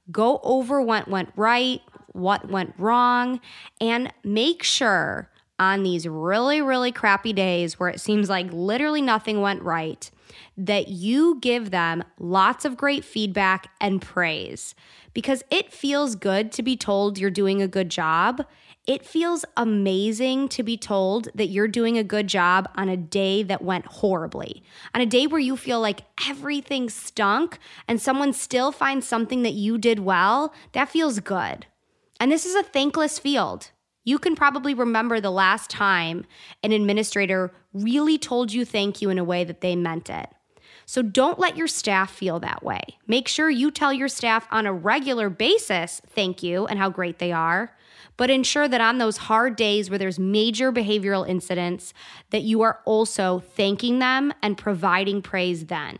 Go 0.08 0.38
over 0.44 0.80
what 0.80 1.08
went 1.08 1.30
right, 1.34 1.80
what 2.12 2.48
went 2.48 2.74
wrong, 2.78 3.40
and 3.80 4.14
make 4.22 4.62
sure 4.62 5.32
on 5.58 5.82
these 5.82 6.06
really, 6.06 6.60
really 6.60 6.92
crappy 6.92 7.32
days 7.32 7.78
where 7.78 7.88
it 7.88 8.00
seems 8.00 8.28
like 8.28 8.52
literally 8.52 9.02
nothing 9.02 9.40
went 9.40 9.62
right, 9.62 10.10
that 10.56 10.88
you 10.88 11.38
give 11.40 11.70
them 11.70 12.02
lots 12.18 12.64
of 12.64 12.76
great 12.76 13.04
feedback 13.04 13.70
and 13.80 14.02
praise 14.02 14.74
because 15.12 15.42
it 15.50 15.72
feels 15.72 16.16
good 16.16 16.50
to 16.52 16.62
be 16.62 16.76
told 16.76 17.18
you're 17.18 17.30
doing 17.30 17.62
a 17.62 17.68
good 17.68 17.88
job. 17.88 18.44
It 18.86 19.06
feels 19.06 19.44
amazing 19.56 20.48
to 20.50 20.62
be 20.62 20.76
told 20.76 21.28
that 21.34 21.46
you're 21.46 21.68
doing 21.68 21.96
a 21.96 22.04
good 22.04 22.26
job 22.26 22.68
on 22.74 22.88
a 22.88 22.96
day 22.96 23.42
that 23.42 23.62
went 23.62 23.86
horribly, 23.86 24.62
on 24.92 25.00
a 25.00 25.06
day 25.06 25.26
where 25.26 25.40
you 25.40 25.56
feel 25.56 25.80
like 25.80 26.02
everything 26.28 26.90
stunk 26.90 27.58
and 27.88 28.02
someone 28.02 28.32
still 28.32 28.72
finds 28.72 29.06
something 29.06 29.42
that 29.42 29.54
you 29.54 29.78
did 29.78 30.00
well. 30.00 30.52
That 30.72 30.90
feels 30.90 31.20
good. 31.20 31.66
And 32.20 32.30
this 32.30 32.44
is 32.44 32.54
a 32.54 32.62
thankless 32.62 33.18
field. 33.18 33.70
You 34.04 34.18
can 34.18 34.36
probably 34.36 34.74
remember 34.74 35.20
the 35.20 35.30
last 35.30 35.70
time 35.70 36.26
an 36.62 36.72
administrator 36.72 37.52
really 37.72 38.18
told 38.18 38.52
you 38.52 38.64
thank 38.64 39.02
you 39.02 39.10
in 39.10 39.18
a 39.18 39.24
way 39.24 39.44
that 39.44 39.60
they 39.60 39.74
meant 39.74 40.10
it. 40.10 40.28
So 40.86 41.00
don't 41.00 41.38
let 41.38 41.56
your 41.56 41.66
staff 41.66 42.10
feel 42.10 42.38
that 42.40 42.62
way. 42.62 42.82
Make 43.06 43.26
sure 43.26 43.48
you 43.48 43.70
tell 43.70 43.92
your 43.92 44.08
staff 44.08 44.46
on 44.50 44.66
a 44.66 44.72
regular 44.72 45.30
basis 45.30 46.02
thank 46.10 46.42
you 46.42 46.66
and 46.66 46.78
how 46.78 46.90
great 46.90 47.18
they 47.18 47.32
are 47.32 47.74
but 48.16 48.30
ensure 48.30 48.68
that 48.68 48.80
on 48.80 48.98
those 48.98 49.16
hard 49.16 49.56
days 49.56 49.90
where 49.90 49.98
there's 49.98 50.18
major 50.18 50.72
behavioral 50.72 51.28
incidents 51.28 51.92
that 52.30 52.42
you 52.42 52.62
are 52.62 52.80
also 52.84 53.40
thanking 53.40 53.98
them 53.98 54.32
and 54.42 54.56
providing 54.56 55.22
praise 55.22 55.66
then. 55.66 55.98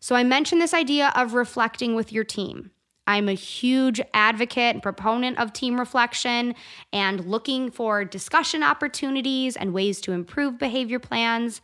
So 0.00 0.14
I 0.14 0.24
mentioned 0.24 0.60
this 0.60 0.74
idea 0.74 1.12
of 1.14 1.34
reflecting 1.34 1.94
with 1.94 2.12
your 2.12 2.24
team. 2.24 2.70
I'm 3.06 3.28
a 3.28 3.34
huge 3.34 4.00
advocate 4.14 4.74
and 4.74 4.82
proponent 4.82 5.38
of 5.38 5.52
team 5.52 5.78
reflection 5.78 6.54
and 6.92 7.24
looking 7.26 7.70
for 7.70 8.04
discussion 8.04 8.62
opportunities 8.62 9.56
and 9.56 9.74
ways 9.74 10.00
to 10.02 10.12
improve 10.12 10.58
behavior 10.58 10.98
plans. 10.98 11.60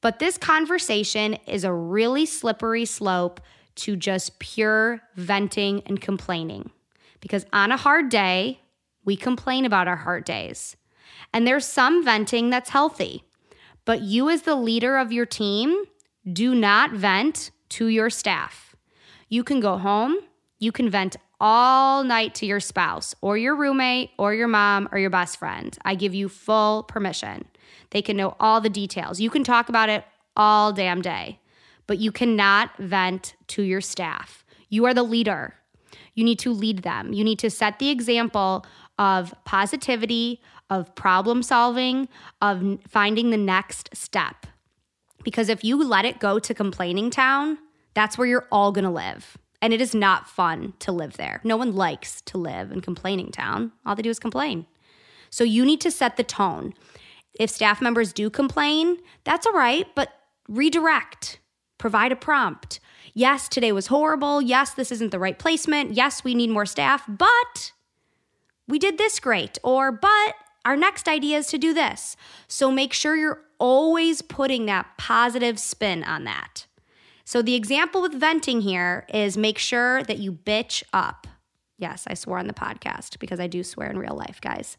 But 0.00 0.18
this 0.18 0.38
conversation 0.38 1.34
is 1.46 1.64
a 1.64 1.72
really 1.72 2.24
slippery 2.24 2.84
slope 2.84 3.40
to 3.76 3.96
just 3.96 4.38
pure 4.38 5.00
venting 5.16 5.82
and 5.86 6.00
complaining. 6.00 6.70
Because 7.20 7.44
on 7.52 7.72
a 7.72 7.76
hard 7.76 8.08
day, 8.08 8.60
we 9.04 9.16
complain 9.16 9.64
about 9.64 9.88
our 9.88 9.96
hard 9.96 10.24
days. 10.24 10.76
And 11.32 11.46
there's 11.46 11.66
some 11.66 12.04
venting 12.04 12.50
that's 12.50 12.70
healthy. 12.70 13.24
But 13.84 14.02
you, 14.02 14.30
as 14.30 14.42
the 14.42 14.54
leader 14.54 14.96
of 14.96 15.12
your 15.12 15.26
team, 15.26 15.84
do 16.30 16.54
not 16.54 16.92
vent 16.92 17.50
to 17.70 17.86
your 17.86 18.10
staff. 18.10 18.76
You 19.28 19.44
can 19.44 19.60
go 19.60 19.78
home, 19.78 20.16
you 20.60 20.70
can 20.70 20.88
vent 20.88 21.16
all 21.40 22.04
night 22.04 22.34
to 22.36 22.46
your 22.46 22.60
spouse 22.60 23.14
or 23.22 23.36
your 23.36 23.56
roommate 23.56 24.10
or 24.18 24.34
your 24.34 24.46
mom 24.46 24.88
or 24.92 24.98
your 24.98 25.10
best 25.10 25.38
friend. 25.38 25.76
I 25.84 25.94
give 25.94 26.14
you 26.14 26.28
full 26.28 26.84
permission. 26.84 27.46
They 27.90 28.02
can 28.02 28.16
know 28.16 28.36
all 28.38 28.60
the 28.60 28.70
details. 28.70 29.20
You 29.20 29.30
can 29.30 29.42
talk 29.42 29.68
about 29.68 29.88
it 29.88 30.04
all 30.36 30.72
damn 30.72 31.00
day, 31.00 31.40
but 31.86 31.98
you 31.98 32.12
cannot 32.12 32.76
vent 32.78 33.34
to 33.48 33.62
your 33.62 33.80
staff. 33.80 34.44
You 34.68 34.84
are 34.84 34.94
the 34.94 35.02
leader. 35.02 35.54
You 36.14 36.24
need 36.24 36.38
to 36.40 36.52
lead 36.52 36.82
them. 36.82 37.12
You 37.14 37.24
need 37.24 37.38
to 37.38 37.50
set 37.50 37.78
the 37.78 37.88
example 37.88 38.66
of 38.98 39.34
positivity, 39.44 40.42
of 40.68 40.94
problem 40.94 41.42
solving, 41.42 42.06
of 42.42 42.78
finding 42.86 43.30
the 43.30 43.38
next 43.38 43.88
step. 43.94 44.46
Because 45.24 45.48
if 45.48 45.64
you 45.64 45.82
let 45.82 46.04
it 46.04 46.20
go 46.20 46.38
to 46.38 46.54
complaining 46.54 47.10
town, 47.10 47.58
that's 47.94 48.18
where 48.18 48.26
you're 48.26 48.46
all 48.52 48.72
gonna 48.72 48.92
live. 48.92 49.38
And 49.62 49.72
it 49.72 49.80
is 49.80 49.94
not 49.94 50.28
fun 50.28 50.72
to 50.80 50.92
live 50.92 51.16
there. 51.16 51.40
No 51.44 51.56
one 51.56 51.74
likes 51.74 52.22
to 52.22 52.38
live 52.38 52.72
in 52.72 52.80
complaining 52.80 53.30
town. 53.30 53.72
All 53.84 53.94
they 53.94 54.02
do 54.02 54.10
is 54.10 54.18
complain. 54.18 54.66
So 55.28 55.44
you 55.44 55.64
need 55.64 55.80
to 55.82 55.90
set 55.90 56.16
the 56.16 56.24
tone. 56.24 56.74
If 57.38 57.50
staff 57.50 57.80
members 57.80 58.12
do 58.12 58.30
complain, 58.30 58.98
that's 59.24 59.46
all 59.46 59.52
right, 59.52 59.86
but 59.94 60.10
redirect, 60.48 61.38
provide 61.78 62.10
a 62.12 62.16
prompt. 62.16 62.80
Yes, 63.14 63.48
today 63.48 63.72
was 63.72 63.88
horrible. 63.88 64.42
Yes, 64.42 64.74
this 64.74 64.90
isn't 64.92 65.10
the 65.10 65.18
right 65.18 65.38
placement. 65.38 65.92
Yes, 65.92 66.24
we 66.24 66.34
need 66.34 66.50
more 66.50 66.66
staff, 66.66 67.04
but 67.08 67.72
we 68.66 68.78
did 68.78 68.98
this 68.98 69.20
great, 69.20 69.58
or 69.62 69.92
but 69.92 70.34
our 70.64 70.76
next 70.76 71.08
idea 71.08 71.38
is 71.38 71.46
to 71.48 71.58
do 71.58 71.72
this. 71.72 72.16
So 72.48 72.70
make 72.70 72.92
sure 72.92 73.16
you're 73.16 73.42
always 73.58 74.22
putting 74.22 74.66
that 74.66 74.86
positive 74.98 75.58
spin 75.58 76.04
on 76.04 76.24
that. 76.24 76.66
So 77.30 77.42
the 77.42 77.54
example 77.54 78.02
with 78.02 78.12
venting 78.14 78.60
here 78.60 79.06
is 79.14 79.36
make 79.36 79.56
sure 79.56 80.02
that 80.02 80.18
you 80.18 80.32
bitch 80.32 80.82
up. 80.92 81.28
Yes, 81.78 82.02
I 82.08 82.14
swore 82.14 82.40
on 82.40 82.48
the 82.48 82.52
podcast 82.52 83.20
because 83.20 83.38
I 83.38 83.46
do 83.46 83.62
swear 83.62 83.88
in 83.88 83.98
real 83.98 84.16
life, 84.16 84.40
guys. 84.40 84.76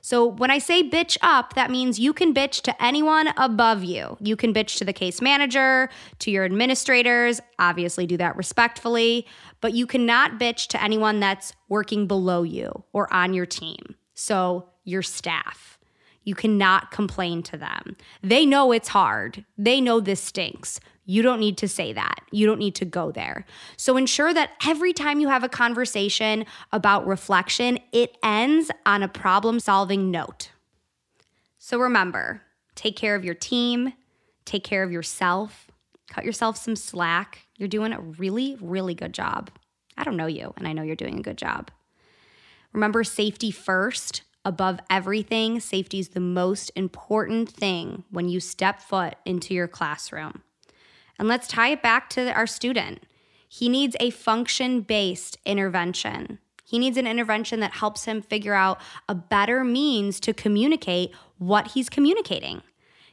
So 0.00 0.24
when 0.24 0.48
I 0.48 0.58
say 0.58 0.88
bitch 0.88 1.18
up, 1.22 1.54
that 1.54 1.72
means 1.72 1.98
you 1.98 2.12
can 2.12 2.32
bitch 2.32 2.62
to 2.62 2.80
anyone 2.84 3.30
above 3.36 3.82
you. 3.82 4.16
You 4.20 4.36
can 4.36 4.54
bitch 4.54 4.78
to 4.78 4.84
the 4.84 4.92
case 4.92 5.20
manager, 5.20 5.88
to 6.20 6.30
your 6.30 6.44
administrators, 6.44 7.40
obviously 7.58 8.06
do 8.06 8.16
that 8.18 8.36
respectfully, 8.36 9.26
but 9.60 9.72
you 9.72 9.84
cannot 9.84 10.38
bitch 10.38 10.68
to 10.68 10.80
anyone 10.80 11.18
that's 11.18 11.52
working 11.68 12.06
below 12.06 12.44
you 12.44 12.84
or 12.92 13.12
on 13.12 13.34
your 13.34 13.44
team. 13.44 13.96
So 14.14 14.68
your 14.84 15.02
staff. 15.02 15.80
You 16.22 16.36
cannot 16.36 16.92
complain 16.92 17.42
to 17.44 17.56
them. 17.56 17.96
They 18.22 18.46
know 18.46 18.70
it's 18.70 18.88
hard. 18.88 19.44
They 19.56 19.80
know 19.80 19.98
this 19.98 20.22
stinks. 20.22 20.78
You 21.10 21.22
don't 21.22 21.40
need 21.40 21.56
to 21.58 21.68
say 21.68 21.94
that. 21.94 22.20
You 22.30 22.46
don't 22.46 22.58
need 22.58 22.74
to 22.74 22.84
go 22.84 23.10
there. 23.10 23.46
So 23.78 23.96
ensure 23.96 24.34
that 24.34 24.50
every 24.66 24.92
time 24.92 25.20
you 25.20 25.28
have 25.28 25.42
a 25.42 25.48
conversation 25.48 26.44
about 26.70 27.06
reflection, 27.06 27.78
it 27.92 28.18
ends 28.22 28.70
on 28.84 29.02
a 29.02 29.08
problem 29.08 29.58
solving 29.58 30.10
note. 30.10 30.50
So 31.56 31.78
remember 31.78 32.42
take 32.74 32.94
care 32.94 33.16
of 33.16 33.24
your 33.24 33.34
team, 33.34 33.94
take 34.44 34.64
care 34.64 34.82
of 34.82 34.92
yourself, 34.92 35.68
cut 36.10 36.26
yourself 36.26 36.58
some 36.58 36.76
slack. 36.76 37.46
You're 37.56 37.68
doing 37.68 37.94
a 37.94 38.00
really, 38.00 38.58
really 38.60 38.94
good 38.94 39.14
job. 39.14 39.50
I 39.96 40.04
don't 40.04 40.18
know 40.18 40.26
you, 40.26 40.52
and 40.58 40.68
I 40.68 40.74
know 40.74 40.82
you're 40.82 40.94
doing 40.94 41.18
a 41.18 41.22
good 41.22 41.38
job. 41.38 41.70
Remember 42.74 43.02
safety 43.02 43.50
first 43.50 44.22
above 44.44 44.78
everything. 44.90 45.58
Safety 45.58 46.00
is 46.00 46.10
the 46.10 46.20
most 46.20 46.70
important 46.76 47.48
thing 47.48 48.04
when 48.10 48.28
you 48.28 48.40
step 48.40 48.82
foot 48.82 49.14
into 49.24 49.54
your 49.54 49.68
classroom. 49.68 50.42
And 51.18 51.28
let's 51.28 51.48
tie 51.48 51.70
it 51.70 51.82
back 51.82 52.10
to 52.10 52.32
our 52.32 52.46
student. 52.46 53.02
He 53.48 53.68
needs 53.68 53.96
a 53.98 54.10
function 54.10 54.82
based 54.82 55.38
intervention. 55.44 56.38
He 56.64 56.78
needs 56.78 56.98
an 56.98 57.06
intervention 57.06 57.60
that 57.60 57.72
helps 57.72 58.04
him 58.04 58.20
figure 58.20 58.54
out 58.54 58.78
a 59.08 59.14
better 59.14 59.64
means 59.64 60.20
to 60.20 60.34
communicate 60.34 61.12
what 61.38 61.68
he's 61.68 61.88
communicating. 61.88 62.62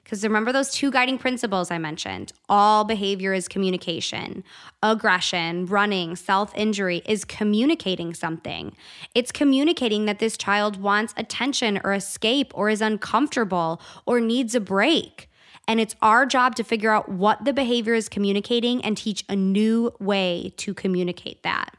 Because 0.04 0.24
remember 0.24 0.52
those 0.52 0.72
two 0.72 0.92
guiding 0.92 1.18
principles 1.18 1.72
I 1.72 1.80
mentioned 1.80 2.32
all 2.48 2.84
behavior 2.84 3.34
is 3.34 3.48
communication. 3.48 4.44
Aggression, 4.84 5.66
running, 5.66 6.16
self 6.16 6.56
injury 6.56 7.02
is 7.08 7.26
communicating 7.26 8.14
something. 8.14 8.76
It's 9.16 9.32
communicating 9.32 10.06
that 10.06 10.20
this 10.20 10.38
child 10.38 10.80
wants 10.80 11.16
attention 11.18 11.80
or 11.84 11.94
escape 11.94 12.52
or 12.54 12.70
is 12.70 12.82
uncomfortable 12.82 13.82
or 14.06 14.20
needs 14.20 14.54
a 14.54 14.60
break. 14.60 15.28
And 15.68 15.80
it's 15.80 15.96
our 16.02 16.26
job 16.26 16.56
to 16.56 16.64
figure 16.64 16.92
out 16.92 17.10
what 17.10 17.44
the 17.44 17.54
behavior 17.54 17.94
is 17.94 18.10
communicating 18.10 18.84
and 18.84 18.96
teach 18.96 19.24
a 19.28 19.36
new 19.36 19.94
way 20.00 20.54
to 20.58 20.74
communicate 20.74 21.44
that. 21.44 21.76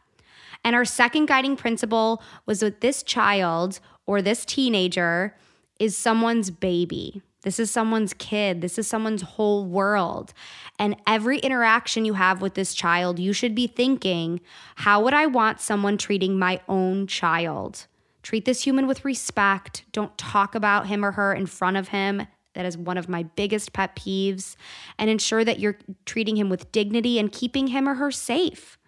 And 0.65 0.75
our 0.75 0.85
second 0.85 1.27
guiding 1.27 1.57
principle 1.57 2.23
was 2.45 2.61
that 2.61 2.81
this 2.81 3.03
child 3.03 3.79
or 4.07 4.21
this 4.21 4.45
teenager 4.45 5.37
is 5.79 5.97
someone's 5.97 6.51
baby. 6.51 7.23
This 7.43 7.61
is 7.61 7.71
someone's 7.71 8.13
kid. 8.13 8.61
This 8.61 8.77
is 8.77 8.89
someone's 8.89 9.23
whole 9.23 9.65
world. 9.65 10.35
And 10.81 10.97
every 11.07 11.39
interaction 11.39 12.05
you 12.05 12.15
have 12.15 12.43
with 12.43 12.55
this 12.55 12.75
child, 12.75 13.21
you 13.21 13.33
should 13.33 13.55
be 13.55 13.69
thinking, 13.69 14.41
how 14.75 15.05
would 15.05 15.15
I 15.15 15.27
want 15.27 15.61
someone 15.61 15.97
treating 15.97 16.37
my 16.37 16.61
own 16.69 17.07
child? 17.07 17.87
Treat 18.25 18.47
this 18.47 18.65
human 18.65 18.89
with 18.89 19.05
respect. 19.05 19.85
Don't 19.93 20.19
talk 20.19 20.57
about 20.57 20.89
him 20.89 21.05
or 21.05 21.13
her 21.13 21.33
in 21.33 21.47
front 21.47 21.77
of 21.77 21.89
him. 21.89 22.27
That 22.57 22.67
is 22.67 22.77
one 22.77 22.99
of 22.99 23.09
my 23.09 23.23
biggest 23.23 23.73
pet 23.73 23.95
peeves. 23.95 24.57
And 24.99 25.09
ensure 25.09 25.45
that 25.45 25.61
you're 25.61 25.79
treating 26.05 26.37
him 26.37 26.49
with 26.49 26.73
dignity 26.73 27.21
and 27.21 27.31
keeping 27.31 27.69
him 27.69 27.89
or 27.89 27.95
her 27.95 28.11
safe. 28.11 28.79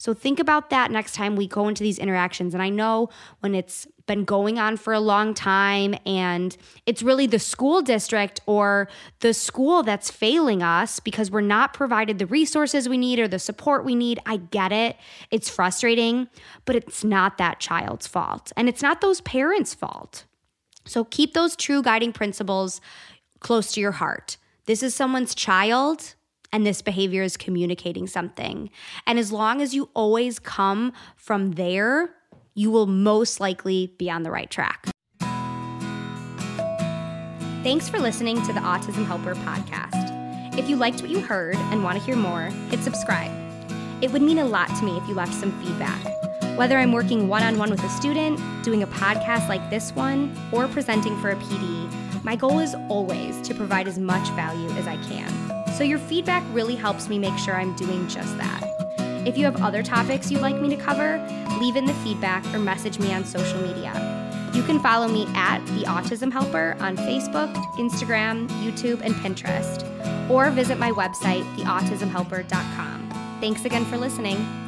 So 0.00 0.14
think 0.14 0.38
about 0.38 0.70
that 0.70 0.92
next 0.92 1.14
time 1.16 1.34
we 1.34 1.48
go 1.48 1.66
into 1.66 1.82
these 1.82 1.98
interactions. 1.98 2.54
And 2.54 2.62
I 2.62 2.68
know 2.68 3.08
when 3.40 3.54
it's 3.56 3.86
been 4.06 4.24
going 4.24 4.58
on 4.58 4.76
for 4.76 4.92
a 4.92 5.00
long 5.00 5.34
time 5.34 5.94
and 6.06 6.56
it's 6.86 7.02
really 7.02 7.26
the 7.26 7.40
school 7.40 7.82
district 7.82 8.40
or 8.46 8.88
the 9.20 9.34
school 9.34 9.82
that's 9.82 10.08
failing 10.08 10.62
us 10.62 11.00
because 11.00 11.32
we're 11.32 11.40
not 11.40 11.74
provided 11.74 12.20
the 12.20 12.26
resources 12.26 12.88
we 12.88 12.96
need 12.96 13.18
or 13.18 13.26
the 13.26 13.40
support 13.40 13.84
we 13.84 13.96
need. 13.96 14.20
I 14.24 14.36
get 14.36 14.70
it. 14.72 14.96
It's 15.32 15.50
frustrating, 15.50 16.28
but 16.64 16.76
it's 16.76 17.02
not 17.02 17.36
that 17.38 17.58
child's 17.58 18.06
fault. 18.06 18.52
And 18.56 18.68
it's 18.68 18.82
not 18.82 19.00
those 19.00 19.20
parents' 19.20 19.74
fault. 19.74 20.24
So 20.84 21.04
keep 21.04 21.34
those 21.34 21.56
true 21.56 21.82
guiding 21.82 22.12
principles 22.12 22.80
close 23.40 23.72
to 23.72 23.80
your 23.80 23.92
heart. 23.92 24.36
This 24.66 24.82
is 24.82 24.94
someone's 24.94 25.34
child 25.34 26.14
and 26.52 26.66
this 26.66 26.82
behavior 26.82 27.22
is 27.22 27.36
communicating 27.36 28.06
something. 28.06 28.70
And 29.06 29.18
as 29.18 29.32
long 29.32 29.60
as 29.60 29.74
you 29.74 29.90
always 29.94 30.38
come 30.38 30.92
from 31.16 31.52
there, 31.52 32.14
you 32.54 32.70
will 32.70 32.86
most 32.86 33.40
likely 33.40 33.94
be 33.98 34.10
on 34.10 34.22
the 34.22 34.30
right 34.30 34.50
track. 34.50 34.88
Thanks 37.62 37.88
for 37.88 37.98
listening 37.98 38.40
to 38.46 38.52
the 38.52 38.60
Autism 38.60 39.04
Helper 39.04 39.34
podcast. 39.34 40.58
If 40.58 40.68
you 40.68 40.76
liked 40.76 41.02
what 41.02 41.10
you 41.10 41.20
heard 41.20 41.56
and 41.56 41.84
want 41.84 41.98
to 41.98 42.04
hear 42.04 42.16
more, 42.16 42.44
hit 42.70 42.82
subscribe. 42.82 43.30
It 44.02 44.10
would 44.12 44.22
mean 44.22 44.38
a 44.38 44.44
lot 44.44 44.68
to 44.76 44.84
me 44.84 44.96
if 44.96 45.06
you 45.08 45.14
left 45.14 45.34
some 45.34 45.52
feedback. 45.62 46.02
Whether 46.56 46.78
I'm 46.78 46.92
working 46.92 47.28
one 47.28 47.42
on 47.42 47.58
one 47.58 47.70
with 47.70 47.82
a 47.84 47.88
student, 47.90 48.40
doing 48.64 48.82
a 48.82 48.86
podcast 48.86 49.48
like 49.48 49.70
this 49.70 49.92
one, 49.94 50.36
or 50.50 50.66
presenting 50.66 51.20
for 51.20 51.30
a 51.30 51.36
PD, 51.36 52.07
my 52.22 52.36
goal 52.36 52.58
is 52.58 52.74
always 52.88 53.40
to 53.42 53.54
provide 53.54 53.88
as 53.88 53.98
much 53.98 54.28
value 54.30 54.68
as 54.70 54.86
I 54.86 54.96
can. 55.04 55.28
So 55.74 55.84
your 55.84 55.98
feedback 55.98 56.42
really 56.52 56.76
helps 56.76 57.08
me 57.08 57.18
make 57.18 57.36
sure 57.38 57.54
I'm 57.54 57.74
doing 57.76 58.08
just 58.08 58.36
that. 58.38 58.62
If 59.26 59.36
you 59.36 59.44
have 59.44 59.62
other 59.62 59.82
topics 59.82 60.30
you'd 60.30 60.40
like 60.40 60.60
me 60.60 60.68
to 60.70 60.76
cover, 60.76 61.18
leave 61.60 61.76
in 61.76 61.84
the 61.84 61.94
feedback 61.94 62.44
or 62.54 62.58
message 62.58 62.98
me 62.98 63.12
on 63.12 63.24
social 63.24 63.60
media. 63.60 63.92
You 64.54 64.62
can 64.62 64.80
follow 64.80 65.06
me 65.08 65.26
at 65.34 65.64
The 65.66 65.84
Autism 65.84 66.32
Helper 66.32 66.76
on 66.80 66.96
Facebook, 66.96 67.52
Instagram, 67.76 68.48
YouTube, 68.62 69.02
and 69.02 69.14
Pinterest, 69.16 69.84
or 70.30 70.50
visit 70.50 70.78
my 70.78 70.90
website, 70.90 71.44
theautismhelper.com. 71.56 73.38
Thanks 73.40 73.64
again 73.64 73.84
for 73.84 73.96
listening. 73.96 74.67